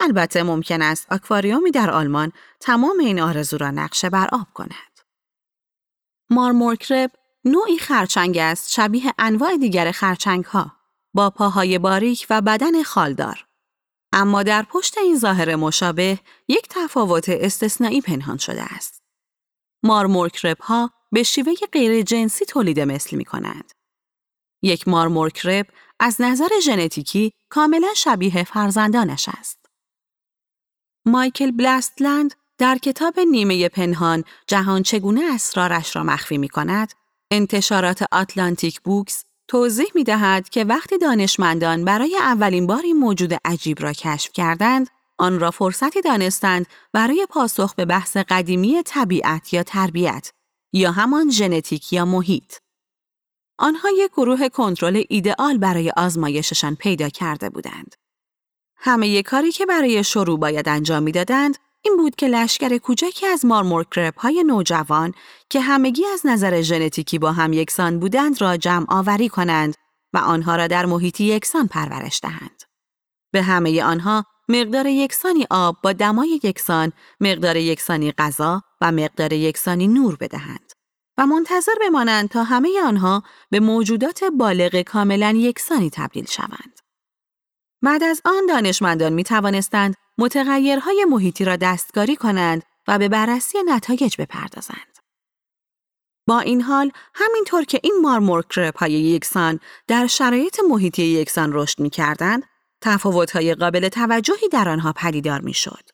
البته 0.00 0.42
ممکن 0.42 0.82
است 0.82 1.12
آکواریومی 1.12 1.70
در 1.70 1.90
آلمان 1.90 2.32
تمام 2.60 2.98
این 3.00 3.20
آرزو 3.20 3.58
را 3.58 3.70
نقشه 3.70 4.10
بر 4.10 4.28
آب 4.32 4.46
کند. 4.54 5.00
مارمورکرب 6.30 7.10
نوعی 7.44 7.78
خرچنگ 7.78 8.38
است 8.38 8.70
شبیه 8.70 9.12
انواع 9.18 9.56
دیگر 9.56 9.92
خرچنگ 9.92 10.44
ها 10.44 10.72
با 11.14 11.30
پاهای 11.30 11.78
باریک 11.78 12.26
و 12.30 12.40
بدن 12.40 12.82
خالدار. 12.82 13.46
اما 14.12 14.42
در 14.42 14.62
پشت 14.62 14.98
این 14.98 15.18
ظاهر 15.18 15.56
مشابه 15.56 16.18
یک 16.48 16.66
تفاوت 16.70 17.28
استثنایی 17.28 18.00
پنهان 18.00 18.38
شده 18.38 18.62
است. 18.62 19.02
مارمورکرب 19.82 20.58
ها 20.58 20.90
به 21.14 21.22
شیوه 21.22 21.52
غیر 21.72 22.02
جنسی 22.02 22.44
تولید 22.44 22.80
مثل 22.80 23.16
می 23.16 23.24
کنند. 23.24 23.72
یک 24.62 24.88
مارمورکرب 24.88 25.66
از 26.00 26.20
نظر 26.20 26.48
ژنتیکی 26.64 27.32
کاملا 27.48 27.88
شبیه 27.96 28.44
فرزندانش 28.44 29.28
است. 29.38 29.66
مایکل 31.06 31.50
بلستلند 31.50 32.34
در 32.58 32.78
کتاب 32.78 33.20
نیمه 33.20 33.68
پنهان 33.68 34.24
جهان 34.46 34.82
چگونه 34.82 35.24
اسرارش 35.34 35.96
را 35.96 36.02
مخفی 36.02 36.38
می 36.38 36.48
کند، 36.48 36.92
انتشارات 37.30 38.04
آتلانتیک 38.12 38.80
بوکس 38.80 39.24
توضیح 39.48 39.88
می 39.94 40.04
دهد 40.04 40.48
که 40.48 40.64
وقتی 40.64 40.98
دانشمندان 40.98 41.84
برای 41.84 42.16
اولین 42.16 42.66
بار 42.66 42.82
این 42.82 42.96
موجود 42.96 43.34
عجیب 43.44 43.82
را 43.82 43.92
کشف 43.92 44.32
کردند، 44.32 44.90
آن 45.18 45.40
را 45.40 45.50
فرصتی 45.50 46.00
دانستند 46.00 46.66
برای 46.92 47.26
پاسخ 47.30 47.74
به 47.74 47.84
بحث 47.84 48.16
قدیمی 48.16 48.82
طبیعت 48.82 49.54
یا 49.54 49.62
تربیت 49.62 50.32
یا 50.76 50.92
همان 50.92 51.30
ژنتیک 51.30 51.92
یا 51.92 52.04
محیط. 52.04 52.54
آنها 53.58 53.88
یک 53.98 54.10
گروه 54.10 54.48
کنترل 54.48 55.02
ایدئال 55.08 55.58
برای 55.58 55.92
آزمایششان 55.96 56.74
پیدا 56.74 57.08
کرده 57.08 57.50
بودند. 57.50 57.94
همه 58.76 59.22
کاری 59.22 59.52
که 59.52 59.66
برای 59.66 60.04
شروع 60.04 60.38
باید 60.38 60.68
انجام 60.68 61.02
می‌دادند 61.02 61.56
این 61.82 61.96
بود 61.96 62.16
که 62.16 62.28
لشکر 62.28 62.78
کوچکی 62.78 63.26
از 63.26 63.44
مارمورکرپ 63.44 64.20
های 64.20 64.44
نوجوان 64.44 65.14
که 65.50 65.60
همگی 65.60 66.06
از 66.06 66.26
نظر 66.26 66.62
ژنتیکی 66.62 67.18
با 67.18 67.32
هم 67.32 67.52
یکسان 67.52 67.98
بودند 68.00 68.40
را 68.40 68.56
جمع 68.56 68.86
آوری 68.88 69.28
کنند 69.28 69.74
و 70.12 70.18
آنها 70.18 70.56
را 70.56 70.66
در 70.66 70.86
محیطی 70.86 71.24
یکسان 71.24 71.68
پرورش 71.68 72.20
دهند. 72.22 72.62
به 73.32 73.42
همه 73.42 73.82
آنها 73.82 74.24
مقدار 74.48 74.86
یکسانی 74.86 75.46
آب 75.50 75.76
با 75.82 75.92
دمای 75.92 76.40
یکسان، 76.42 76.92
مقدار 77.20 77.56
یکسانی 77.56 78.12
غذا 78.12 78.62
و 78.80 78.92
مقدار 78.92 79.32
یکسانی 79.32 79.88
نور 79.88 80.16
بدهند 80.16 80.63
و 81.18 81.26
منتظر 81.26 81.74
بمانند 81.80 82.28
تا 82.28 82.44
همه 82.44 82.82
آنها 82.84 83.22
به 83.50 83.60
موجودات 83.60 84.24
بالغ 84.24 84.80
کاملا 84.80 85.34
یکسانی 85.36 85.90
تبدیل 85.90 86.26
شوند. 86.26 86.80
بعد 87.82 88.02
از 88.02 88.22
آن 88.24 88.46
دانشمندان 88.46 89.12
می 89.12 89.24
توانستند 89.24 89.94
متغیرهای 90.18 91.06
محیطی 91.08 91.44
را 91.44 91.56
دستکاری 91.56 92.16
کنند 92.16 92.62
و 92.88 92.98
به 92.98 93.08
بررسی 93.08 93.58
نتایج 93.66 94.16
بپردازند. 94.18 94.98
با 96.28 96.40
این 96.40 96.60
حال 96.60 96.90
همینطور 97.14 97.64
که 97.64 97.80
این 97.82 97.98
مارمورکرپ 98.02 98.78
های 98.78 98.92
یکسان 98.92 99.60
در 99.86 100.06
شرایط 100.06 100.60
محیطی 100.68 101.02
یکسان 101.02 101.50
رشد 101.52 101.80
می 101.80 101.90
کردند، 101.90 102.42
تفاوت‌های 102.80 103.54
قابل 103.54 103.88
توجهی 103.88 104.48
در 104.48 104.68
آنها 104.68 104.92
پدیدار 104.92 105.40
می‌شد. 105.40 105.90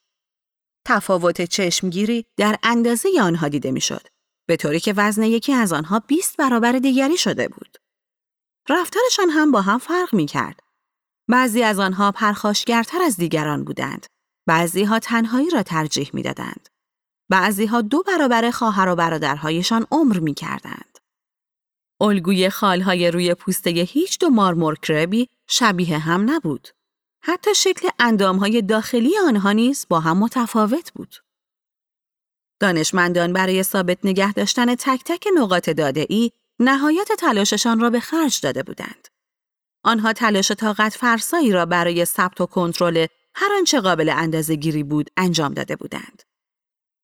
تفاوت 0.87 1.42
چشمگیری 1.42 2.26
در 2.37 2.56
اندازه 2.62 3.09
آنها 3.22 3.48
دیده 3.48 3.70
می‌شد، 3.70 4.06
به 4.51 4.57
طوری 4.57 4.81
که 4.81 4.95
وزن 4.97 5.23
یکی 5.23 5.53
از 5.53 5.73
آنها 5.73 5.99
20 5.99 6.37
برابر 6.37 6.73
دیگری 6.73 7.17
شده 7.17 7.49
بود. 7.49 7.79
رفتارشان 8.69 9.31
هم 9.31 9.53
با 9.53 9.61
هم 9.61 9.79
فرق 9.79 10.15
می 10.15 10.27
کرد 10.27 10.61
بعضی 11.29 11.63
از 11.63 11.79
آنها 11.79 12.13
پرخاشگرتر 12.13 13.03
از 13.03 13.17
دیگران 13.17 13.65
بودند. 13.65 14.07
بعضی 14.47 14.85
ها 14.85 14.99
تنهایی 14.99 15.51
را 15.51 15.63
ترجیح 15.63 16.11
می 16.13 16.23
دادند. 16.23 16.69
بعضی 17.29 17.67
ها 17.67 17.81
دو 17.81 18.03
برابر 18.03 18.51
خواهر 18.51 18.89
و 18.89 18.97
برادرهایشان 18.97 19.87
عمر 19.91 20.19
می 20.19 20.35
کردند. 20.35 20.99
الگوی 22.01 22.51
خالهای 22.51 23.11
روی 23.11 23.35
پوسته 23.35 23.71
هیچ 23.71 24.19
دو 24.19 24.31
مارمور 24.31 24.79
کربی 24.79 25.29
شبیه 25.49 25.99
هم 25.99 26.31
نبود. 26.31 26.69
حتی 27.23 27.55
شکل 27.55 27.89
اندامهای 27.99 28.63
داخلی 28.63 29.19
آنها 29.19 29.53
نیز 29.53 29.87
با 29.89 30.01
هم 30.01 30.19
متفاوت 30.19 30.93
بود. 30.93 31.17
دانشمندان 32.61 33.33
برای 33.33 33.62
ثابت 33.62 33.99
نگه 34.05 34.33
داشتن 34.33 34.75
تک 34.75 35.03
تک 35.05 35.27
نقاط 35.37 35.70
داده 35.70 36.07
ای 36.09 36.31
نهایت 36.59 37.09
تلاششان 37.18 37.81
را 37.81 37.90
به 37.90 38.01
خرج 38.01 38.40
داده 38.40 38.62
بودند. 38.62 39.09
آنها 39.85 40.12
تلاش 40.12 40.53
طاقت 40.53 40.94
فرسایی 40.94 41.53
را 41.53 41.66
برای 41.66 42.05
ثبت 42.05 42.40
و 42.40 42.46
کنترل 42.46 43.07
هر 43.35 43.49
آنچه 43.59 43.81
قابل 43.81 44.09
اندازه 44.09 44.55
گیری 44.55 44.83
بود 44.83 45.11
انجام 45.16 45.55
داده 45.55 45.77
بودند. 45.77 46.23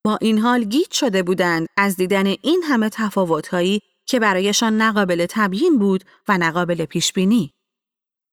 با 0.05 0.19
این 0.21 0.38
حال 0.38 0.64
گیج 0.64 0.92
شده 0.92 1.23
بودند 1.23 1.66
از 1.77 1.97
دیدن 1.97 2.27
این 2.27 2.62
همه 2.64 2.88
تفاوتهایی 2.88 3.81
که 4.07 4.21
برایشان 4.21 4.83
نقابل 4.83 5.27
تبیین 5.29 5.79
بود 5.79 6.05
و 6.29 6.38
نقابل 6.38 6.85
پیش 6.85 7.12
بینی. 7.12 7.53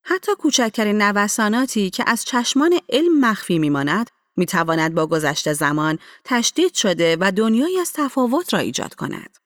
حتی 0.05 0.31
کوچکترین 0.39 1.01
نوساناتی 1.01 1.89
که 1.89 2.03
از 2.07 2.25
چشمان 2.25 2.79
علم 2.89 3.19
مخفی 3.19 3.59
میماند 3.59 4.09
می‌تواند 4.35 4.93
با 4.93 5.07
گذشت 5.07 5.53
زمان 5.53 5.99
تشدید 6.23 6.73
شده 6.73 7.17
و 7.19 7.31
دنیای 7.31 7.79
از 7.79 7.93
تفاوت 7.93 8.53
را 8.53 8.59
ایجاد 8.59 8.95
کند. 8.95 9.37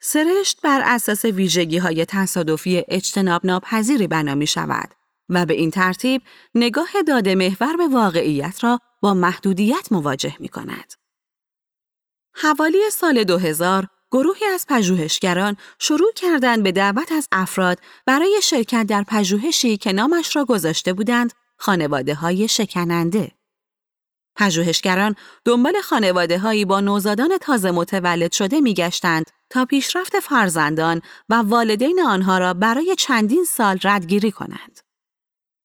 سرشت 0.00 0.60
بر 0.62 0.82
اساس 0.84 1.24
ویژگی 1.24 1.78
های 1.78 2.04
تصادفی 2.04 2.84
اجتناب 2.88 3.46
ناپذیری 3.46 4.06
بنا 4.06 4.34
می 4.34 4.46
شود 4.46 4.94
و 5.28 5.46
به 5.46 5.54
این 5.54 5.70
ترتیب 5.70 6.22
نگاه 6.54 6.90
داده 7.06 7.34
محور 7.34 7.76
به 7.76 7.88
واقعیت 7.88 8.64
را 8.64 8.80
با 9.00 9.14
محدودیت 9.14 9.92
مواجه 9.92 10.36
می 10.40 10.48
کند. 10.48 10.94
حوالی 12.34 12.90
سال 12.90 13.24
2000 13.24 13.88
گروهی 14.10 14.46
از 14.46 14.66
پژوهشگران 14.68 15.56
شروع 15.78 16.12
کردند 16.16 16.62
به 16.62 16.72
دعوت 16.72 17.12
از 17.12 17.28
افراد 17.32 17.78
برای 18.06 18.40
شرکت 18.42 18.86
در 18.86 19.02
پژوهشی 19.02 19.76
که 19.76 19.92
نامش 19.92 20.36
را 20.36 20.44
گذاشته 20.44 20.92
بودند 20.92 21.32
خانواده 21.56 22.14
های 22.14 22.48
شکننده. 22.48 23.32
پژوهشگران 24.36 25.16
دنبال 25.44 25.74
خانواده 25.84 26.38
هایی 26.38 26.64
با 26.64 26.80
نوزادان 26.80 27.38
تازه 27.40 27.70
متولد 27.70 28.32
شده 28.32 28.60
میگشتند 28.60 29.30
تا 29.50 29.64
پیشرفت 29.64 30.20
فرزندان 30.20 31.02
و 31.28 31.34
والدین 31.34 32.00
آنها 32.06 32.38
را 32.38 32.54
برای 32.54 32.94
چندین 32.98 33.44
سال 33.44 33.78
ردگیری 33.84 34.30
کنند. 34.30 34.80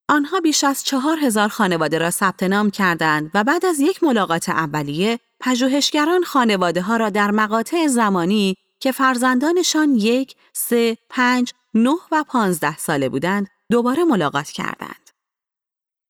آنها 0.08 0.40
بیش 0.40 0.64
از 0.64 0.84
چهار 0.84 1.18
هزار 1.18 1.48
خانواده 1.48 1.98
را 1.98 2.10
ثبت 2.10 2.42
نام 2.42 2.70
کردند 2.70 3.30
و 3.34 3.44
بعد 3.44 3.66
از 3.66 3.80
یک 3.80 4.02
ملاقات 4.02 4.48
اولیه 4.48 5.18
پژوهشگران 5.40 6.24
خانواده 6.24 6.82
ها 6.82 6.96
را 6.96 7.10
در 7.10 7.30
مقاطع 7.30 7.86
زمانی 7.86 8.56
که 8.80 8.92
فرزندانشان 8.92 9.94
یک، 9.94 10.36
سه، 10.52 10.96
پنج، 11.08 11.52
نه 11.74 11.96
و 12.12 12.24
پانزده 12.24 12.76
ساله 12.78 13.08
بودند 13.08 13.48
دوباره 13.70 14.04
ملاقات 14.04 14.48
کردند. 14.48 15.09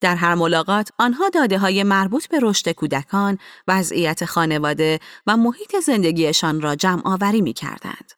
در 0.01 0.17
هر 0.17 0.35
ملاقات 0.35 0.91
آنها 0.99 1.29
داده 1.29 1.59
های 1.59 1.83
مربوط 1.83 2.29
به 2.29 2.39
رشد 2.43 2.73
کودکان، 2.73 3.39
وضعیت 3.69 4.25
خانواده 4.25 5.01
و 5.27 5.37
محیط 5.37 5.77
زندگیشان 5.77 6.61
را 6.61 6.75
جمع 6.75 7.03
آوری 7.05 7.41
می 7.41 7.53
کردند. 7.53 8.13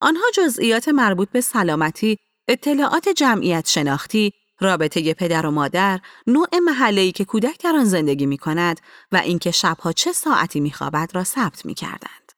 آنها 0.00 0.24
جزئیات 0.34 0.88
مربوط 0.88 1.28
به 1.30 1.40
سلامتی، 1.40 2.18
اطلاعات 2.48 3.08
جمعیت 3.08 3.68
شناختی 3.68 4.32
رابطه 4.60 5.14
پدر 5.14 5.46
و 5.46 5.50
مادر، 5.50 6.00
نوع 6.26 6.58
محله‌ای 6.64 7.12
که 7.12 7.24
کودک 7.24 7.62
در 7.62 7.72
آن 7.76 7.84
زندگی 7.84 8.26
می 8.26 8.38
کند 8.38 8.80
و 9.12 9.16
اینکه 9.16 9.50
شبها 9.50 9.92
چه 9.92 10.12
ساعتی 10.12 10.60
می 10.60 10.72
خوابد 10.72 11.10
را 11.14 11.24
ثبت 11.24 11.66
می 11.66 11.74
کردند. 11.74 12.32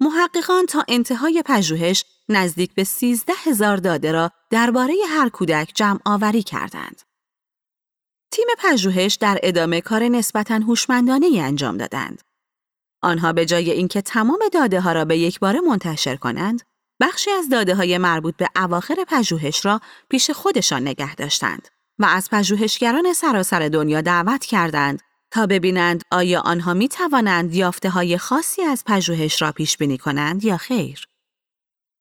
محققان 0.00 0.66
تا 0.66 0.84
انتهای 0.88 1.42
پژوهش 1.46 2.04
نزدیک 2.28 2.74
به 2.74 2.84
13 2.84 3.32
هزار 3.44 3.76
داده 3.76 4.12
را 4.12 4.30
درباره 4.50 4.94
هر 5.08 5.28
کودک 5.28 5.72
جمع 5.74 5.98
آوری 6.04 6.42
کردند. 6.42 7.07
تیم 8.38 8.46
پژوهش 8.58 9.14
در 9.14 9.38
ادامه 9.42 9.80
کار 9.80 10.02
نسبتاً 10.02 10.54
هوشمندانه 10.54 11.26
ای 11.26 11.40
انجام 11.40 11.76
دادند. 11.76 12.22
آنها 13.02 13.32
به 13.32 13.46
جای 13.46 13.70
اینکه 13.70 14.02
تمام 14.02 14.38
داده 14.52 14.80
ها 14.80 14.92
را 14.92 15.04
به 15.04 15.18
یک 15.18 15.40
بار 15.40 15.60
منتشر 15.60 16.16
کنند، 16.16 16.62
بخشی 17.00 17.30
از 17.30 17.48
داده 17.48 17.74
های 17.74 17.98
مربوط 17.98 18.36
به 18.36 18.48
اواخر 18.56 19.04
پژوهش 19.08 19.64
را 19.64 19.80
پیش 20.08 20.30
خودشان 20.30 20.82
نگه 20.82 21.14
داشتند 21.14 21.68
و 21.98 22.04
از 22.04 22.30
پژوهشگران 22.30 23.12
سراسر 23.12 23.68
دنیا 23.68 24.00
دعوت 24.00 24.44
کردند 24.44 25.02
تا 25.30 25.46
ببینند 25.46 26.02
آیا 26.10 26.40
آنها 26.40 26.74
می 26.74 26.88
توانند 26.88 27.54
یافته 27.54 27.90
های 27.90 28.18
خاصی 28.18 28.62
از 28.62 28.84
پژوهش 28.86 29.42
را 29.42 29.52
پیش 29.52 29.76
بینی 29.76 29.98
کنند 29.98 30.44
یا 30.44 30.56
خیر. 30.56 31.08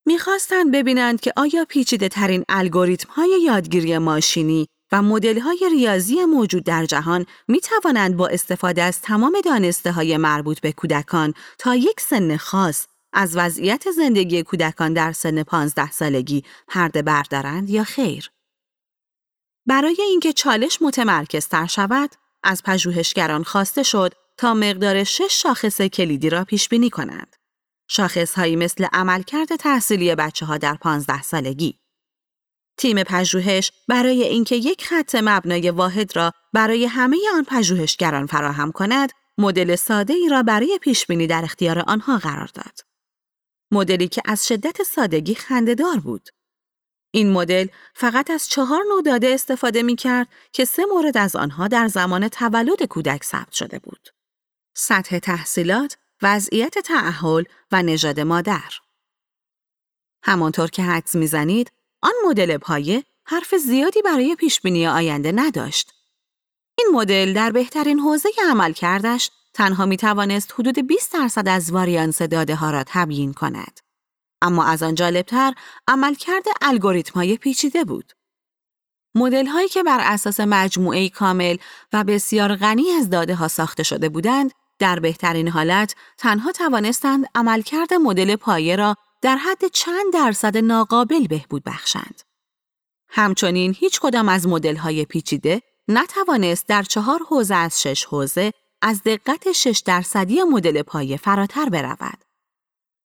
می‌خواستند 0.05 0.71
ببینند 0.71 1.21
که 1.21 1.33
آیا 1.35 1.65
پیچیده 1.65 2.09
ترین 2.09 2.43
الگوریتم 2.49 3.09
های 3.13 3.41
یادگیری 3.45 3.97
ماشینی 3.97 4.67
و 4.91 5.01
مدل 5.01 5.39
های 5.39 5.69
ریاضی 5.71 6.25
موجود 6.25 6.63
در 6.63 6.85
جهان 6.85 7.25
می 7.47 7.59
توانند 7.59 8.17
با 8.17 8.27
استفاده 8.27 8.83
از 8.83 9.01
تمام 9.01 9.41
دانسته 9.45 9.91
های 9.91 10.17
مربوط 10.17 10.59
به 10.59 10.71
کودکان 10.71 11.33
تا 11.57 11.75
یک 11.75 11.99
سن 11.99 12.37
خاص 12.37 12.87
از 13.13 13.37
وضعیت 13.37 13.91
زندگی 13.91 14.43
کودکان 14.43 14.93
در 14.93 15.11
سن 15.11 15.43
15 15.43 15.91
سالگی 15.91 16.43
پرده 16.67 17.01
بردارند 17.01 17.69
یا 17.69 17.83
خیر. 17.83 18.31
برای 19.65 19.97
اینکه 19.99 20.33
چالش 20.33 20.81
متمرکزتر 20.81 21.65
شود، 21.65 22.09
از 22.43 22.63
پژوهشگران 22.63 23.43
خواسته 23.43 23.83
شد 23.83 24.13
تا 24.37 24.53
مقدار 24.53 25.03
شش 25.03 25.41
شاخص 25.43 25.81
کلیدی 25.81 26.29
را 26.29 26.43
پیش 26.43 26.69
بینی 26.69 26.89
کنند. 26.89 27.35
شاخصهایی 27.87 28.55
مثل 28.55 28.87
عملکرد 28.93 29.55
تحصیلی 29.55 30.15
بچه 30.15 30.45
ها 30.45 30.57
در 30.57 30.75
15 30.75 31.21
سالگی. 31.21 31.79
تیم 32.77 33.03
پژوهش 33.03 33.71
برای 33.87 34.23
اینکه 34.23 34.55
یک 34.55 34.85
خط 34.85 35.15
مبنای 35.15 35.69
واحد 35.69 36.15
را 36.15 36.31
برای 36.53 36.85
همه 36.85 37.17
آن 37.33 37.43
پژوهشگران 37.43 38.25
فراهم 38.25 38.71
کند، 38.71 39.11
مدل 39.37 39.75
ساده 39.75 40.13
ای 40.13 40.29
را 40.29 40.43
برای 40.43 40.79
پیش 40.81 41.05
بینی 41.05 41.27
در 41.27 41.43
اختیار 41.43 41.79
آنها 41.79 42.17
قرار 42.17 42.49
داد. 42.53 42.79
مدلی 43.71 44.07
که 44.07 44.21
از 44.25 44.47
شدت 44.47 44.83
سادگی 44.83 45.35
خندهدار 45.35 45.99
بود. 45.99 46.29
این 47.11 47.31
مدل 47.31 47.67
فقط 47.93 48.31
از 48.31 48.49
چهار 48.49 48.83
نوع 48.89 49.01
داده 49.01 49.27
استفاده 49.27 49.83
می 49.83 49.95
کرد 49.95 50.27
که 50.51 50.65
سه 50.65 50.85
مورد 50.85 51.17
از 51.17 51.35
آنها 51.35 51.67
در 51.67 51.87
زمان 51.87 52.27
تولد 52.27 52.83
کودک 52.83 53.23
ثبت 53.23 53.51
شده 53.51 53.79
بود. 53.79 54.09
سطح 54.75 55.19
تحصیلات، 55.19 55.97
وضعیت 56.21 56.79
تعهل 56.79 57.43
و 57.71 57.83
نژاد 57.83 58.19
مادر. 58.19 58.73
همانطور 60.23 60.69
که 60.69 60.83
حدس 60.83 61.15
می‌زنید، 61.15 61.71
آن 62.07 62.13
مدل 62.29 62.57
پایه 62.57 63.03
حرف 63.25 63.55
زیادی 63.55 64.01
برای 64.01 64.35
پیشبینی 64.35 64.87
آینده 64.87 65.31
نداشت. 65.35 65.93
این 66.77 66.87
مدل 66.93 67.33
در 67.33 67.51
بهترین 67.51 67.99
حوزه 67.99 68.29
عمل 68.49 68.73
کردش 68.73 69.31
تنها 69.53 69.85
می 69.85 69.97
توانست 69.97 70.53
حدود 70.53 70.87
20 70.87 71.13
درصد 71.13 71.47
از 71.47 71.71
واریانس 71.71 72.21
داده 72.21 72.55
ها 72.55 72.71
را 72.71 72.83
تبیین 72.87 73.33
کند. 73.33 73.79
اما 74.41 74.65
از 74.65 74.83
آن 74.83 74.95
جالبتر 74.95 75.53
عملکرد 75.87 76.43
الگوریتم 76.61 77.13
های 77.13 77.37
پیچیده 77.37 77.83
بود. 77.83 78.13
مدل 79.15 79.45
هایی 79.45 79.67
که 79.67 79.83
بر 79.83 79.99
اساس 80.01 80.39
مجموعه 80.39 81.09
کامل 81.09 81.57
و 81.93 82.03
بسیار 82.03 82.55
غنی 82.55 82.91
از 82.91 83.09
داده 83.09 83.35
ها 83.35 83.47
ساخته 83.47 83.83
شده 83.83 84.09
بودند، 84.09 84.51
در 84.79 84.99
بهترین 84.99 85.47
حالت 85.47 85.95
تنها 86.17 86.51
توانستند 86.51 87.25
عملکرد 87.35 87.93
مدل 87.93 88.35
پایه 88.35 88.75
را 88.75 88.95
در 89.27 89.37
حد 89.37 89.67
چند 89.67 90.13
درصد 90.13 90.57
ناقابل 90.57 91.27
بهبود 91.27 91.63
بخشند. 91.63 92.21
همچنین 93.09 93.75
هیچ 93.77 93.99
کدام 93.99 94.29
از 94.29 94.47
مدل 94.47 94.75
های 94.75 95.05
پیچیده 95.05 95.61
نتوانست 95.87 96.67
در 96.67 96.83
چهار 96.83 97.19
حوزه 97.29 97.55
از 97.55 97.81
شش 97.81 98.05
حوزه 98.05 98.51
از 98.81 99.03
دقت 99.03 99.51
6 99.51 99.83
درصدی 99.85 100.43
مدل 100.43 100.81
پایه 100.81 101.17
فراتر 101.17 101.69
برود. 101.69 102.23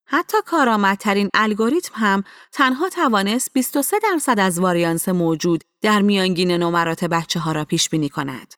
حتی 0.06 0.38
کارآمدترین 0.46 1.28
الگوریتم 1.34 1.92
هم 1.94 2.24
تنها 2.52 2.88
توانست 2.88 3.52
23 3.52 3.98
درصد 3.98 4.40
از 4.40 4.58
واریانس 4.58 5.08
موجود 5.08 5.64
در 5.80 6.02
میانگین 6.02 6.50
نمرات 6.50 7.04
بچه 7.04 7.40
ها 7.40 7.52
را 7.52 7.64
پیش 7.64 7.88
بینی 7.88 8.08
کند. 8.08 8.54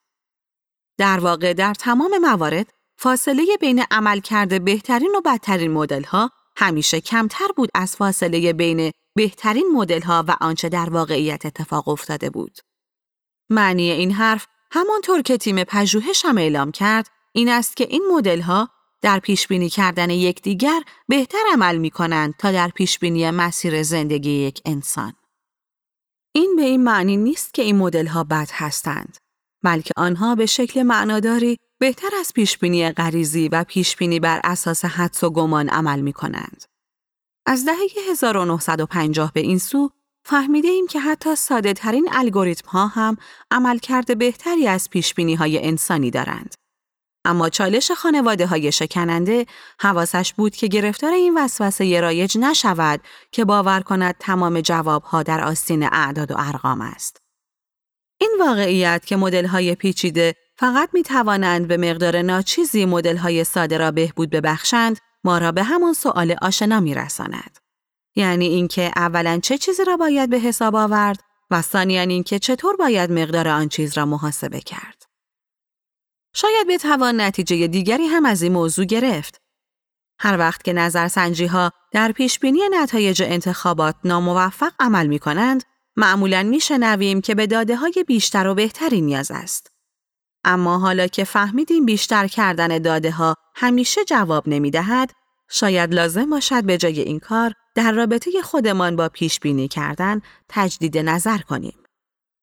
در 0.98 1.18
واقع 1.18 1.52
در 1.52 1.74
تمام 1.74 2.18
موارد 2.18 2.66
فاصله 2.98 3.56
بین 3.60 3.84
عملکرد 3.90 4.64
بهترین 4.64 5.14
و 5.16 5.20
بدترین 5.20 5.72
مدل 5.72 6.04
ها 6.04 6.30
همیشه 6.56 7.00
کمتر 7.00 7.48
بود 7.56 7.68
از 7.74 7.96
فاصله 7.96 8.52
بین 8.52 8.90
بهترین 9.16 9.66
مدل 9.74 10.00
ها 10.00 10.24
و 10.28 10.36
آنچه 10.40 10.68
در 10.68 10.90
واقعیت 10.90 11.46
اتفاق 11.46 11.88
افتاده 11.88 12.30
بود. 12.30 12.58
معنی 13.50 13.90
این 13.90 14.12
حرف 14.12 14.46
همانطور 14.70 15.22
که 15.22 15.36
تیم 15.36 15.64
پژوهش 15.64 16.24
هم 16.24 16.38
اعلام 16.38 16.72
کرد 16.72 17.08
این 17.32 17.48
است 17.48 17.76
که 17.76 17.86
این 17.90 18.02
مدل 18.12 18.40
ها 18.40 18.68
در 19.02 19.18
پیش 19.18 19.46
بینی 19.46 19.68
کردن 19.68 20.10
یکدیگر 20.10 20.82
بهتر 21.08 21.42
عمل 21.52 21.78
می 21.78 21.90
کنند 21.90 22.34
تا 22.38 22.52
در 22.52 22.68
پیش 22.68 22.98
بینی 22.98 23.30
مسیر 23.30 23.82
زندگی 23.82 24.30
یک 24.30 24.60
انسان. 24.64 25.12
این 26.32 26.56
به 26.56 26.62
این 26.62 26.84
معنی 26.84 27.16
نیست 27.16 27.54
که 27.54 27.62
این 27.62 27.76
مدل 27.76 28.06
ها 28.06 28.24
بد 28.24 28.48
هستند، 28.52 29.16
بلکه 29.62 29.94
آنها 29.96 30.34
به 30.34 30.46
شکل 30.46 30.82
معناداری 30.82 31.58
بهتر 31.84 32.10
از 32.20 32.32
پیش 32.34 32.58
بینی 32.58 32.90
غریزی 32.90 33.48
و 33.48 33.64
پیش 33.64 33.96
بینی 33.96 34.20
بر 34.20 34.40
اساس 34.44 34.84
حدس 34.84 35.24
و 35.24 35.30
گمان 35.30 35.68
عمل 35.68 36.00
می 36.00 36.12
کنند. 36.12 36.64
از 37.46 37.64
دهه 37.64 38.10
1950 38.10 39.32
به 39.34 39.40
این 39.40 39.58
سو 39.58 39.90
فهمیده 40.26 40.68
ایم 40.68 40.86
که 40.86 41.00
حتی 41.00 41.36
ساده 41.36 41.72
ترین 41.72 42.08
الگوریتم 42.12 42.68
ها 42.68 42.86
هم 42.86 43.16
عملکرد 43.50 44.18
بهتری 44.18 44.66
از 44.68 44.90
پیش 44.90 45.14
های 45.18 45.66
انسانی 45.66 46.10
دارند. 46.10 46.54
اما 47.24 47.48
چالش 47.48 47.90
خانواده 47.90 48.46
های 48.46 48.72
شکننده 48.72 49.46
حواسش 49.80 50.34
بود 50.34 50.56
که 50.56 50.66
گرفتار 50.66 51.12
این 51.12 51.38
وسوسه 51.38 52.00
رایج 52.00 52.38
نشود 52.38 53.00
که 53.32 53.44
باور 53.44 53.80
کند 53.80 54.14
تمام 54.18 54.60
جوابها 54.60 55.22
در 55.22 55.44
آستین 55.44 55.82
اعداد 55.82 56.30
و 56.30 56.34
ارقام 56.38 56.80
است. 56.80 57.16
این 58.20 58.36
واقعیت 58.40 59.06
که 59.06 59.16
مدل 59.16 59.46
های 59.46 59.74
پیچیده 59.74 60.43
فقط 60.56 60.90
می 60.92 61.02
توانند 61.02 61.68
به 61.68 61.76
مقدار 61.76 62.22
ناچیزی 62.22 62.84
مدل 62.84 63.16
های 63.16 63.44
ساده 63.44 63.78
را 63.78 63.90
بهبود 63.90 64.30
ببخشند 64.30 64.98
ما 65.24 65.38
را 65.38 65.52
به 65.52 65.62
همان 65.62 65.92
سؤال 65.92 66.36
آشنا 66.42 66.80
می 66.80 66.94
رساند. 66.94 67.58
یعنی 68.16 68.46
اینکه 68.46 68.90
اولا 68.96 69.40
چه 69.42 69.58
چیزی 69.58 69.84
را 69.84 69.96
باید 69.96 70.30
به 70.30 70.38
حساب 70.38 70.74
آورد 70.74 71.20
و 71.50 71.62
ثانیا 71.62 72.00
اینکه 72.00 72.38
چطور 72.38 72.76
باید 72.76 73.12
مقدار 73.12 73.48
آن 73.48 73.68
چیز 73.68 73.98
را 73.98 74.06
محاسبه 74.06 74.60
کرد. 74.60 75.02
شاید 76.34 76.66
بتوان 76.68 77.20
نتیجه 77.20 77.66
دیگری 77.66 78.06
هم 78.06 78.26
از 78.26 78.42
این 78.42 78.52
موضوع 78.52 78.84
گرفت. 78.84 79.40
هر 80.18 80.38
وقت 80.38 80.64
که 80.64 80.72
نظرسنجی 80.72 81.46
ها 81.46 81.70
در 81.92 82.12
پیشبینی 82.12 82.60
نتایج 82.70 83.22
انتخابات 83.22 83.94
ناموفق 84.04 84.72
عمل 84.78 85.06
می 85.06 85.18
کنند، 85.18 85.62
معمولا 85.96 86.42
می 86.42 86.60
شنویم 86.60 87.20
که 87.20 87.34
به 87.34 87.46
داده 87.46 87.76
های 87.76 88.04
بیشتر 88.06 88.46
و 88.46 88.54
بهتری 88.54 89.00
نیاز 89.00 89.30
است. 89.30 89.73
اما 90.44 90.78
حالا 90.78 91.06
که 91.06 91.24
فهمیدیم 91.24 91.84
بیشتر 91.86 92.26
کردن 92.26 92.78
داده 92.78 93.10
ها 93.10 93.34
همیشه 93.54 94.04
جواب 94.04 94.48
نمی 94.48 94.70
دهد، 94.70 95.10
شاید 95.50 95.94
لازم 95.94 96.30
باشد 96.30 96.64
به 96.64 96.78
جای 96.78 97.00
این 97.00 97.18
کار 97.18 97.52
در 97.74 97.92
رابطه 97.92 98.30
خودمان 98.42 98.96
با 98.96 99.08
پیش 99.08 99.40
بینی 99.40 99.68
کردن 99.68 100.20
تجدید 100.48 100.98
نظر 100.98 101.38
کنیم. 101.38 101.74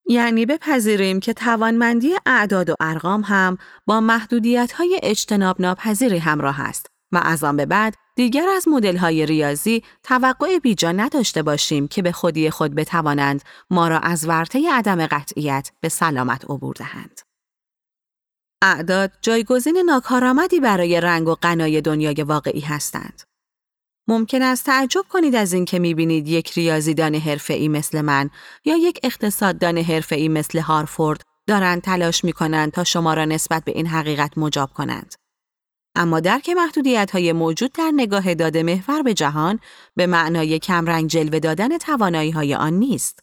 یعنی 0.06 0.46
بپذیریم 0.46 1.20
که 1.20 1.34
توانمندی 1.34 2.16
اعداد 2.26 2.70
و 2.70 2.76
ارقام 2.80 3.22
هم 3.22 3.58
با 3.86 4.00
محدودیت 4.00 4.72
های 4.72 5.00
اجتناب 5.04 5.62
ناپذیری 5.62 6.18
همراه 6.18 6.62
است 6.62 6.88
و 7.12 7.22
از 7.24 7.44
آن 7.44 7.58
به 7.58 7.66
بعد 7.66 7.96
دیگر 8.16 8.48
از 8.56 8.68
مدل 8.68 8.98
های 8.98 9.26
ریاضی 9.26 9.84
توقع 10.04 10.60
بیجا 10.60 10.92
نداشته 10.92 11.44
باشیم 11.44 11.88
که 11.88 12.02
به 12.02 12.12
خودی 12.12 12.50
خود 12.50 12.76
بتوانند 12.76 13.42
ما 13.70 13.88
را 13.88 14.00
از 14.00 14.28
ورطه 14.28 14.74
عدم 14.74 15.08
قطعیت 15.08 15.72
به 15.82 15.90
سلامت 15.90 16.46
عبور 16.46 16.76
دهند. 16.76 17.31
اعداد 18.62 19.12
جایگزین 19.22 19.78
ناکارآمدی 19.78 20.60
برای 20.60 21.02
رنگ 21.02 21.28
و 21.28 21.36
غنای 21.36 21.82
دنیای 21.82 22.24
واقعی 22.24 22.60
هستند. 22.60 23.22
ممکن 24.08 24.42
است 24.42 24.66
تعجب 24.66 25.06
کنید 25.10 25.36
از 25.36 25.54
اینکه 25.54 25.80
می‌بینید 25.80 26.28
یک 26.28 26.52
ریاضیدان 26.52 27.16
حرفه‌ای 27.16 27.68
مثل 27.68 28.02
من 28.02 28.30
یا 28.66 28.78
یک 28.78 29.00
اقتصاددان 29.04 29.78
حرفه‌ای 29.78 30.28
مثل 30.28 30.60
هارفورد 30.60 31.22
دارند 31.48 31.82
تلاش 31.82 32.24
می‌کنند 32.24 32.72
تا 32.72 32.84
شما 32.84 33.14
را 33.14 33.26
نسبت 33.26 33.64
به 33.64 33.72
این 33.72 33.88
حقیقت 33.88 34.38
مجاب 34.38 34.74
کنند. 34.74 35.16
اما 35.96 36.20
درک 36.20 36.50
محدودیت 36.50 37.12
های 37.12 37.34
موجود 37.34 37.72
در 37.72 37.92
نگاه 37.96 38.34
داده 38.34 38.64
محور 38.64 39.02
به 39.02 39.14
جهان 39.14 39.60
به 39.96 40.08
معنای 40.08 40.60
کمرنگ 40.60 41.10
جلوه 41.10 41.40
دادن 41.40 41.78
توانایی 41.78 42.32
های 42.32 42.56
آن 42.56 42.74
نیست. 42.74 43.20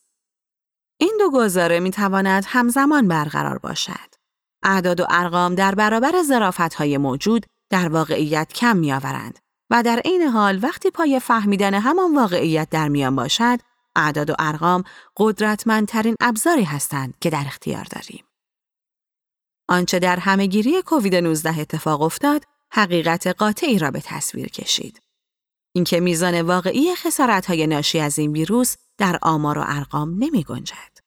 این 1.00 1.16
دو 1.18 1.30
گزاره 1.30 1.80
می 1.80 1.90
تواند 1.90 2.44
همزمان 2.46 3.08
برقرار 3.08 3.58
باشد. 3.58 4.17
اعداد 4.62 5.00
و 5.00 5.06
ارقام 5.10 5.54
در 5.54 5.74
برابر 5.74 6.22
زرافت 6.22 6.74
های 6.74 6.98
موجود 6.98 7.46
در 7.70 7.88
واقعیت 7.88 8.52
کم 8.52 8.76
می 8.76 8.92
آورند 8.92 9.38
و 9.70 9.82
در 9.82 10.00
عین 10.04 10.22
حال 10.22 10.58
وقتی 10.62 10.90
پای 10.90 11.20
فهمیدن 11.20 11.74
همان 11.74 12.16
واقعیت 12.16 12.70
در 12.70 12.88
میان 12.88 13.16
باشد، 13.16 13.58
اعداد 13.96 14.30
و 14.30 14.34
ارقام 14.38 14.84
قدرتمندترین 15.16 16.14
ابزاری 16.20 16.64
هستند 16.64 17.14
که 17.20 17.30
در 17.30 17.44
اختیار 17.46 17.84
داریم. 17.84 18.24
آنچه 19.68 19.98
در 19.98 20.18
همهگیری 20.18 20.82
کووید 20.82 21.14
19 21.14 21.60
اتفاق 21.60 22.02
افتاد، 22.02 22.44
حقیقت 22.70 23.26
قاطعی 23.26 23.78
را 23.78 23.90
به 23.90 24.00
تصویر 24.00 24.48
کشید. 24.48 25.00
اینکه 25.74 26.00
میزان 26.00 26.42
واقعی 26.42 26.88
های 27.48 27.66
ناشی 27.66 28.00
از 28.00 28.18
این 28.18 28.32
ویروس 28.32 28.76
در 28.98 29.18
آمار 29.22 29.58
و 29.58 29.64
ارقام 29.66 30.14
نمی 30.18 30.44
گنجد. 30.44 30.97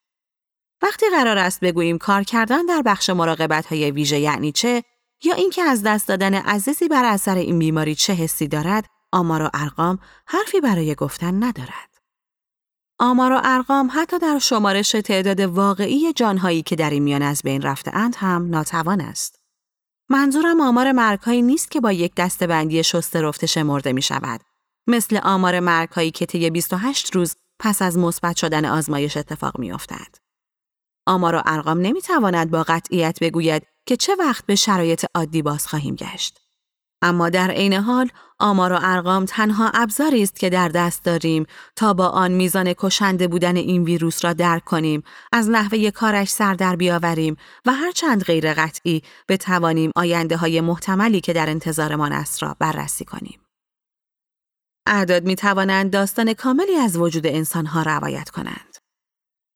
وقتی 0.82 1.06
قرار 1.10 1.38
است 1.38 1.60
بگوییم 1.60 1.98
کار 1.98 2.24
کردن 2.24 2.65
در 2.65 2.82
بخش 2.86 3.10
مراقبت 3.10 3.65
های 3.65 3.91
ویژه 3.91 4.20
یعنی 4.20 4.52
چه 4.52 4.84
یا 5.24 5.34
اینکه 5.34 5.63
از 5.63 5.84
دست 5.84 6.08
دادن 6.08 6.34
عزیزی 6.34 6.88
بر 6.88 7.06
اثر 7.06 7.36
این 7.36 7.60
بیماری 7.60 7.96
چه 7.96 8.13
حسی 8.13 8.48
دارد، 8.48 8.86
آمار 9.12 9.41
و 9.41 9.50
ارقام 9.54 10.00
حرفی 10.26 10.62
برای 10.62 10.96
گفتن 10.96 11.44
ندارد. 11.44 11.91
آمار 13.00 13.32
و 13.32 13.41
ارقام 13.44 13.91
حتی 13.94 14.20
در 14.20 14.39
شمارش 14.39 14.91
تعداد 14.91 15.39
واقعی 15.39 16.13
جانهایی 16.13 16.62
که 16.62 16.76
در 16.76 16.89
این 16.89 17.04
میان 17.04 17.22
از 17.22 17.41
بین 17.44 17.62
رفته 17.62 17.96
اند 17.96 18.15
هم 18.15 18.50
ناتوان 18.50 19.02
است. 19.02 19.41
منظورم 20.10 20.62
آمار 20.62 20.91
مرگهایی 20.91 21.41
نیست 21.41 21.72
که 21.72 21.82
با 21.82 21.91
یک 21.91 22.15
دستبندی 22.15 22.84
شسته 22.84 23.22
رفته 23.22 23.48
شمرده 23.48 23.94
می 23.94 24.02
شود. 24.02 24.41
مثل 24.88 25.20
آمار 25.24 25.60
مرگهایی 25.60 26.12
که 26.12 26.26
طی 26.26 26.50
28 26.50 27.15
روز 27.15 27.36
پس 27.60 27.82
از 27.82 27.98
مثبت 27.98 28.36
شدن 28.36 28.65
آزمایش 28.65 29.17
اتفاق 29.17 29.60
می 29.60 29.72
افتد. 29.72 30.31
آمار 31.06 31.36
و 31.36 31.42
ارقام 31.46 31.80
نمی 31.80 32.02
تواند 32.02 32.52
با 32.52 32.64
قطعیت 32.64 33.20
بگوید 33.22 33.64
که 33.86 33.98
چه 33.98 34.16
وقت 34.20 34.46
به 34.46 34.56
شرایط 34.56 35.06
عادی 35.16 35.42
باز 35.42 35.68
خواهیم 35.68 35.96
گشت. 35.96 36.42
اما 37.02 37.30
در 37.30 37.52
عین 37.52 37.74
حال 37.74 38.10
آمار 38.40 38.74
و 38.74 38.80
ارقام 38.82 39.26
تنها 39.26 39.72
ابزاری 39.74 40.24
است 40.24 40.40
که 40.40 40.50
در 40.50 40.68
دست 40.68 41.04
داریم 41.04 41.46
تا 41.76 41.94
با 41.94 42.08
آن 42.08 42.32
میزان 42.32 42.74
کشنده 42.78 43.28
بودن 43.28 43.56
این 43.56 43.84
ویروس 43.84 44.26
را 44.26 44.34
درک 44.34 44.64
کنیم 44.64 45.04
از 45.32 45.50
نحوه 45.50 45.92
کارش 45.92 46.30
سر 46.30 46.54
در 46.54 46.76
بیاوریم 46.76 47.36
و 47.66 47.74
هر 47.74 47.92
چند 47.92 48.24
غیر 48.24 48.54
قطعی 48.54 49.02
بتوانیم 49.30 49.92
آینده 49.96 50.38
های 50.38 50.62
محتملی 50.62 51.22
که 51.22 51.34
در 51.34 51.50
انتظارمان 51.50 52.12
است 52.12 52.44
را 52.44 52.56
بررسی 52.60 53.06
کنیم. 53.06 53.40
اعداد 54.88 55.24
می 55.24 55.36
توانند 55.36 55.92
داستان 55.92 56.34
کاملی 56.34 56.76
از 56.76 56.98
وجود 56.98 57.28
انسان 57.28 57.66
ها 57.66 57.82
روایت 57.82 58.30
کنند. 58.30 58.71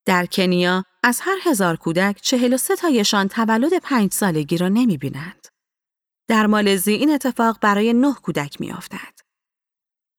در 0.05 0.25
کنیا 0.25 0.83
از 1.03 1.19
هر 1.21 1.37
هزار 1.43 1.75
کودک 1.75 2.19
چهل 2.21 2.53
و 2.53 2.57
سه 2.57 2.75
تایشان 2.75 3.27
تولد 3.27 3.73
پنج 3.83 4.13
سالگی 4.13 4.57
را 4.57 4.67
نمی 4.67 4.97
بینند. 4.97 5.47
در 6.27 6.47
مالزی 6.47 6.93
این 6.93 7.09
اتفاق 7.09 7.57
برای 7.61 7.93
نه 7.93 8.13
کودک 8.13 8.61
میافتد. 8.61 9.19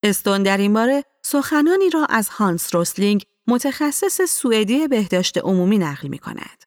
استون 0.03 0.42
در 0.42 0.57
این 0.57 0.72
باره 0.72 1.05
سخنانی 1.25 1.90
را 1.90 2.05
از 2.05 2.29
هانس 2.29 2.75
روسلینگ 2.75 3.25
متخصص 3.46 4.20
سوئدی 4.22 4.88
بهداشت 4.88 5.38
عمومی 5.38 5.79
نقل 5.79 6.09
می 6.09 6.18
کند. 6.18 6.64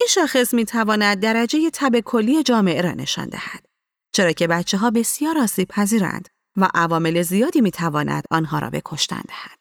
این 0.00 0.08
شاخص 0.08 0.54
می 0.54 0.64
تواند 0.64 1.20
درجه 1.20 1.70
تب 1.72 2.00
کلی 2.00 2.42
جامعه 2.42 2.80
را 2.80 2.92
نشان 2.92 3.28
دهد. 3.28 3.64
چرا 4.12 4.32
که 4.32 4.46
بچه 4.46 4.78
ها 4.78 4.90
بسیار 4.90 5.38
آسیب 5.38 5.68
پذیرند 5.68 6.28
و 6.56 6.68
عوامل 6.74 7.22
زیادی 7.22 7.60
می 7.60 7.70
تواند 7.70 8.24
آنها 8.30 8.58
را 8.58 8.70
به 8.70 8.82
کشتن 8.84 9.22
دهد. 9.28 9.57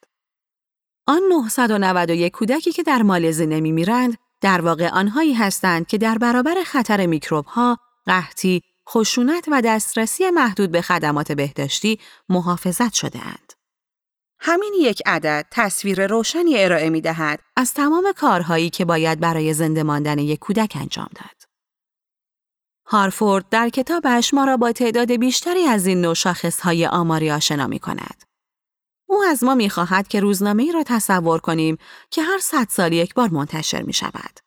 آن 1.10 1.22
991 1.30 2.32
کودکی 2.32 2.72
که 2.72 2.84
در 2.84 3.02
مالزی 3.02 3.46
نمی 3.46 3.72
میرند، 3.72 4.18
در 4.42 4.62
واقع 4.62 4.90
آنهایی 4.90 5.34
هستند 5.34 5.88
که 5.88 5.98
در 5.98 6.18
برابر 6.18 6.56
خطر 6.66 7.06
میکروب 7.06 7.46
ها، 7.46 7.78
قحطی، 8.06 8.62
خشونت 8.90 9.46
و 9.52 9.62
دسترسی 9.62 10.30
محدود 10.30 10.72
به 10.72 10.82
خدمات 10.82 11.32
بهداشتی 11.32 12.00
محافظت 12.30 12.94
شده 12.94 13.26
اند. 13.26 13.54
همین 14.40 14.74
یک 14.82 15.02
عدد 15.06 15.46
تصویر 15.52 16.08
روشنی 16.08 16.64
ارائه 16.64 16.90
می 16.90 17.02
دهد 17.02 17.40
از 17.56 17.74
تمام 17.74 18.14
کارهایی 18.18 18.70
که 18.70 18.86
باید 18.86 19.20
برای 19.20 19.54
زنده 19.54 19.84
ماندن 19.84 20.20
یک 20.20 20.40
کودک 20.40 20.78
انجام 20.82 21.10
داد. 21.16 21.44
هارفورد 22.86 23.50
در 23.50 23.70
کتابش 23.70 24.34
ما 24.34 24.46
را 24.46 24.58
با 24.58 24.72
تعداد 24.72 25.12
بیشتری 25.12 25.64
از 25.64 25.86
این 25.86 26.02
نوع 26.02 26.14
شاخصهای 26.14 26.86
آماری 26.86 27.32
آشنا 27.32 27.68
می 27.68 27.80
کند. 27.80 28.27
او 29.10 29.24
از 29.24 29.44
ما 29.44 29.56
می 29.56 29.70
خواهد 29.70 30.08
که 30.08 30.20
روزنامه 30.20 30.64
ای 30.64 30.72
را 30.72 30.84
تصور 30.84 31.40
کنیم 31.40 31.78
که 32.12 32.22
هر 32.22 32.38
صد 32.38 32.68
سال 32.70 32.94
یک 32.94 33.14
بار 33.14 33.30
منتشر 33.30 33.82
می 33.82 33.94
شود. 33.94 34.40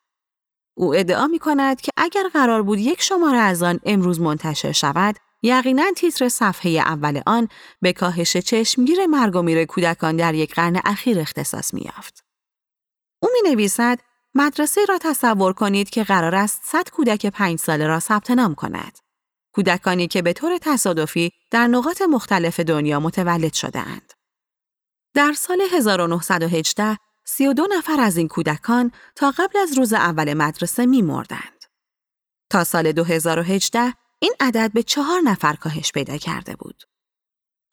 او 0.75 0.95
ادعا 0.95 1.27
می 1.27 1.39
کند 1.39 1.81
که 1.81 1.93
اگر 1.97 2.29
قرار 2.33 2.63
بود 2.63 2.79
یک 2.79 3.03
شماره 3.03 3.39
از 3.39 3.63
آن 3.63 3.81
امروز 3.85 4.21
منتشر 4.21 4.73
شود، 4.73 5.17
یقینا 5.43 5.93
تیتر 5.97 6.29
صفحه 6.29 6.71
اول 6.71 7.21
آن 7.27 7.49
به 7.81 7.93
کاهش 7.93 8.37
چشمگیر 8.37 9.07
مرگ 9.07 9.37
و 9.37 9.43
میر 9.43 9.65
کودکان 9.65 10.17
در 10.17 10.35
یک 10.35 10.55
قرن 10.55 10.81
اخیر 10.85 11.21
اختصاص 11.21 11.75
می 11.75 11.81
یافت. 11.81 12.25
او 13.23 13.29
می 13.33 13.51
نویسد 13.51 13.99
مدرسه 14.35 14.85
را 14.85 14.99
تصور 14.99 15.53
کنید 15.53 15.91
که 15.91 16.05
قرار 16.05 16.35
است 16.35 16.61
100 16.65 16.91
کودک 16.91 17.27
پنج 17.27 17.59
ساله 17.59 17.87
را 17.87 18.01
ثبت 18.01 18.31
نام 18.31 18.55
کند. 18.55 18.99
کودکانی 19.55 20.09
که 20.09 20.23
به 20.23 20.33
طور 20.33 20.59
تصادفی 20.59 21.31
در 21.51 21.67
نقاط 21.67 22.03
مختلف 22.03 22.61
دنیا 22.61 23.01
متولد 23.01 23.53
شده 23.53 23.79
اند. 23.79 24.20
در 25.15 25.33
سال 25.33 25.61
1918 25.73 26.99
32 27.25 27.67
نفر 27.71 28.01
از 28.01 28.17
این 28.17 28.29
کودکان 28.29 28.93
تا 29.15 29.31
قبل 29.31 29.59
از 29.59 29.79
روز 29.79 29.93
اول 29.93 30.35
مدرسه 30.35 30.87
می 30.87 31.03
مردند. 31.03 31.65
تا 32.51 32.65
سال 32.65 32.93
2018 32.93 33.95
این 34.19 34.35
عدد 34.41 34.71
به 34.75 34.83
چهار 34.83 35.21
نفر 35.21 35.55
کاهش 35.55 35.93
پیدا 35.93 36.17
کرده 36.17 36.57
بود. 36.57 36.83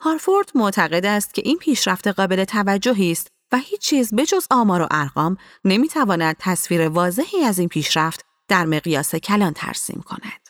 هارفورد 0.02 0.52
معتقد 0.56 1.06
است 1.06 1.34
که 1.34 1.42
این 1.46 1.58
پیشرفت 1.58 2.08
قابل 2.08 2.46
توجهی 2.46 3.12
است 3.12 3.28
و 3.52 3.58
هیچ 3.58 3.82
چیز 3.82 4.14
بجز 4.16 4.48
آمار 4.52 4.82
و 4.82 4.88
ارقام 4.92 5.38
نمی‌تواند 5.66 6.36
تصویر 6.40 6.90
واضحی 6.90 7.44
از 7.44 7.60
این 7.60 7.70
پیشرفت 7.70 8.26
در 8.48 8.66
مقیاس 8.66 9.16
کلان 9.16 9.54
ترسیم 9.54 10.02
کند. 10.02 10.50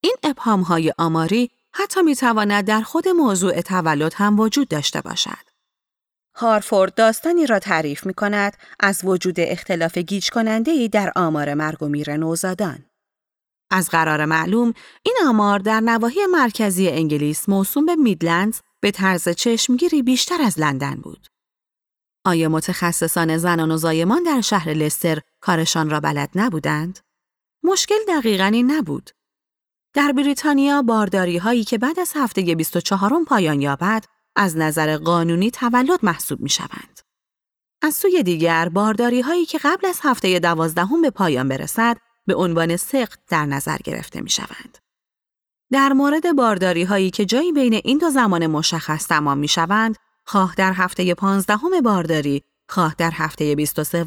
این 0.00 0.16
ابهام 0.22 0.60
های 0.60 0.92
آماری 0.98 1.50
حتی 1.72 2.02
می 2.02 2.16
تواند 2.16 2.64
در 2.64 2.80
خود 2.80 3.08
موضوع 3.08 3.60
تولد 3.60 4.14
هم 4.14 4.40
وجود 4.40 4.68
داشته 4.68 5.00
باشد. 5.00 5.47
هارفورد 6.38 6.94
داستانی 6.94 7.46
را 7.46 7.58
تعریف 7.58 8.06
می 8.06 8.14
کند 8.14 8.56
از 8.80 9.00
وجود 9.04 9.40
اختلاف 9.40 9.98
گیج 9.98 10.30
کننده 10.30 10.88
در 10.88 11.12
آمار 11.16 11.54
مرگ 11.54 11.82
و 11.82 11.88
میر 11.88 12.16
نوزادان. 12.16 12.84
از 13.70 13.88
قرار 13.90 14.24
معلوم 14.24 14.74
این 15.02 15.16
آمار 15.26 15.58
در 15.58 15.80
نواحی 15.80 16.26
مرکزی 16.26 16.88
انگلیس 16.88 17.48
موسوم 17.48 17.86
به 17.86 17.96
میدلندز 17.96 18.60
به 18.80 18.90
طرز 18.90 19.28
چشمگیری 19.28 20.02
بیشتر 20.02 20.42
از 20.42 20.58
لندن 20.58 20.94
بود. 20.94 21.26
آیا 22.24 22.48
متخصصان 22.48 23.38
زنان 23.38 23.70
و 23.70 23.76
زایمان 23.76 24.22
در 24.22 24.40
شهر 24.40 24.68
لستر 24.68 25.18
کارشان 25.40 25.90
را 25.90 26.00
بلد 26.00 26.30
نبودند؟ 26.34 26.98
مشکل 27.62 27.98
دقیقا 28.08 28.44
این 28.44 28.70
نبود. 28.70 29.10
در 29.94 30.12
بریتانیا 30.12 30.82
بارداری 30.82 31.38
هایی 31.38 31.64
که 31.64 31.78
بعد 31.78 32.00
از 32.00 32.12
هفته 32.16 32.54
24 32.54 33.24
پایان 33.26 33.60
یابد 33.60 34.04
از 34.40 34.56
نظر 34.56 34.96
قانونی 34.96 35.50
تولد 35.50 36.00
محسوب 36.02 36.40
می 36.40 36.48
شوند. 36.48 37.00
از 37.82 37.94
سوی 37.94 38.22
دیگر 38.22 38.68
بارداری 38.68 39.20
هایی 39.20 39.46
که 39.46 39.58
قبل 39.64 39.86
از 39.86 40.00
هفته 40.02 40.38
دوازدهم 40.38 41.02
به 41.02 41.10
پایان 41.10 41.48
برسد 41.48 41.96
به 42.26 42.34
عنوان 42.34 42.76
سقط 42.76 43.18
در 43.28 43.46
نظر 43.46 43.76
گرفته 43.84 44.20
می 44.20 44.30
شوند. 44.30 44.78
در 45.72 45.92
مورد 45.92 46.36
بارداری 46.36 46.82
هایی 46.82 47.10
که 47.10 47.24
جایی 47.24 47.52
بین 47.52 47.74
این 47.84 47.98
دو 47.98 48.10
زمان 48.10 48.46
مشخص 48.46 49.06
تمام 49.06 49.38
می 49.38 49.48
شوند، 49.48 49.96
خواه 50.24 50.54
در 50.56 50.72
هفته 50.72 51.14
پانزدهم 51.14 51.80
بارداری، 51.80 52.42
خواه 52.68 52.94
در 52.98 53.10
هفته 53.14 53.54
23 53.54 54.06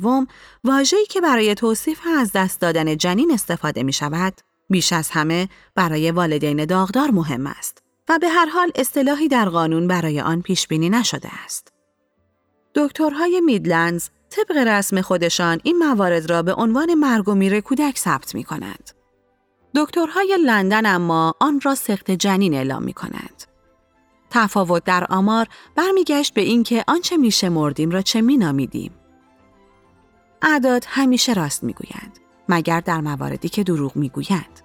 واژه‌ای 0.63 1.05
که 1.05 1.21
برای 1.21 1.55
توصیف 1.55 1.99
از 2.17 2.31
دست 2.31 2.59
دادن 2.59 2.97
جنین 2.97 3.31
استفاده 3.31 3.83
می 3.83 3.93
شود، 3.93 4.33
بیش 4.69 4.93
از 4.93 5.09
همه 5.09 5.49
برای 5.75 6.11
والدین 6.11 6.65
داغدار 6.65 7.11
مهم 7.11 7.47
است 7.47 7.80
و 8.09 8.19
به 8.19 8.29
هر 8.29 8.45
حال 8.45 8.71
اصطلاحی 8.75 9.27
در 9.27 9.49
قانون 9.49 9.87
برای 9.87 10.21
آن 10.21 10.41
پیش 10.41 10.67
بینی 10.67 10.89
نشده 10.89 11.29
است. 11.45 11.73
دکترهای 12.75 13.41
میدلندز 13.41 14.09
طبق 14.29 14.57
رسم 14.57 15.01
خودشان 15.01 15.59
این 15.63 15.77
موارد 15.77 16.29
را 16.29 16.41
به 16.41 16.53
عنوان 16.53 16.93
مرگ 16.93 17.29
و 17.29 17.35
میر 17.35 17.59
کودک 17.59 17.97
ثبت 17.97 18.35
می 18.35 18.43
کنند. 18.43 18.91
دکترهای 19.75 20.37
لندن 20.45 20.85
اما 20.85 21.33
آن 21.39 21.61
را 21.61 21.75
سخت 21.75 22.11
جنین 22.11 22.53
اعلام 22.53 22.83
می 22.83 22.93
کنند. 22.93 23.43
تفاوت 24.29 24.83
در 24.83 25.07
آمار 25.09 25.47
برمیگشت 25.75 26.33
به 26.33 26.41
اینکه 26.41 26.83
آنچه 26.87 27.17
میشه 27.17 27.49
مردیم 27.49 27.89
را 27.89 28.01
چه 28.01 28.21
مینامیدیم. 28.21 28.91
اعداد 30.41 30.85
همیشه 30.87 31.33
راست 31.33 31.63
می‌گویند 31.63 32.19
مگر 32.49 32.79
در 32.79 33.01
مواردی 33.01 33.49
که 33.49 33.63
دروغ 33.63 33.95
می‌گویند. 33.95 34.60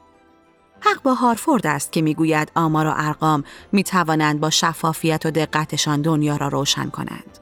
حق 0.81 1.03
با 1.03 1.15
هارفورد 1.15 1.67
است 1.67 1.93
که 1.93 2.03
می‌گوید 2.03 2.53
آمار 2.55 2.87
و 2.87 2.93
ارقام 2.97 3.45
می 3.73 3.85
توانند 3.85 4.41
با 4.41 4.51
شفافیت 4.51 5.27
و 5.27 5.31
دقتشان 5.31 6.03
دنیا 6.03 6.37
را 6.37 6.49
روشن 6.49 6.91
کنند. 6.91 7.39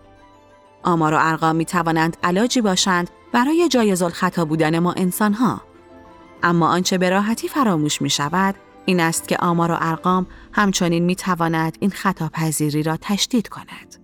آمار 0.82 1.14
و 1.14 1.18
ارقام 1.20 1.57
می 1.57 1.64
توانند 1.64 2.16
علاجی 2.22 2.61
باشند 2.61 3.11
برای 3.32 3.68
جایز 3.68 4.03
خطا 4.03 4.45
بودن 4.45 4.78
ما 4.78 4.93
انسانها. 4.93 5.61
اما 6.43 6.68
آنچه 6.68 6.99
به 6.99 7.11
راحتی 7.11 7.49
فراموش 7.49 8.03
می 8.03 8.11
شود 8.11 8.55
این 8.85 9.01
است 9.01 9.28
که 9.28 9.37
آمار 9.37 9.70
و 9.70 9.76
ارقام 9.80 10.26
همچنین 10.53 11.05
می 11.05 11.16
تواند 11.16 11.76
این 11.80 11.91
خطا 11.91 12.28
پذیری 12.28 12.82
را 12.82 12.99
تشدید 13.01 13.49
کند. 13.49 13.97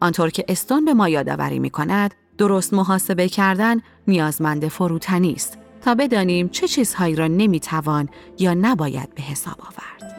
آنطور 0.00 0.30
که 0.30 0.44
استون 0.48 0.84
به 0.84 0.94
ما 0.94 1.08
یادآوری 1.08 1.58
می 1.58 1.70
کند، 1.70 2.14
درست 2.38 2.74
محاسبه 2.74 3.28
کردن 3.28 3.80
نیازمند 4.06 4.68
فروتنی 4.68 5.32
است 5.32 5.58
تا 5.86 5.94
بدانیم 5.94 6.48
چه 6.48 6.68
چیزهایی 6.68 7.14
را 7.14 7.26
نمی 7.26 7.60
توان 7.60 8.08
یا 8.38 8.54
نباید 8.54 9.14
به 9.14 9.22
حساب 9.22 9.56
آورد. 9.60 10.15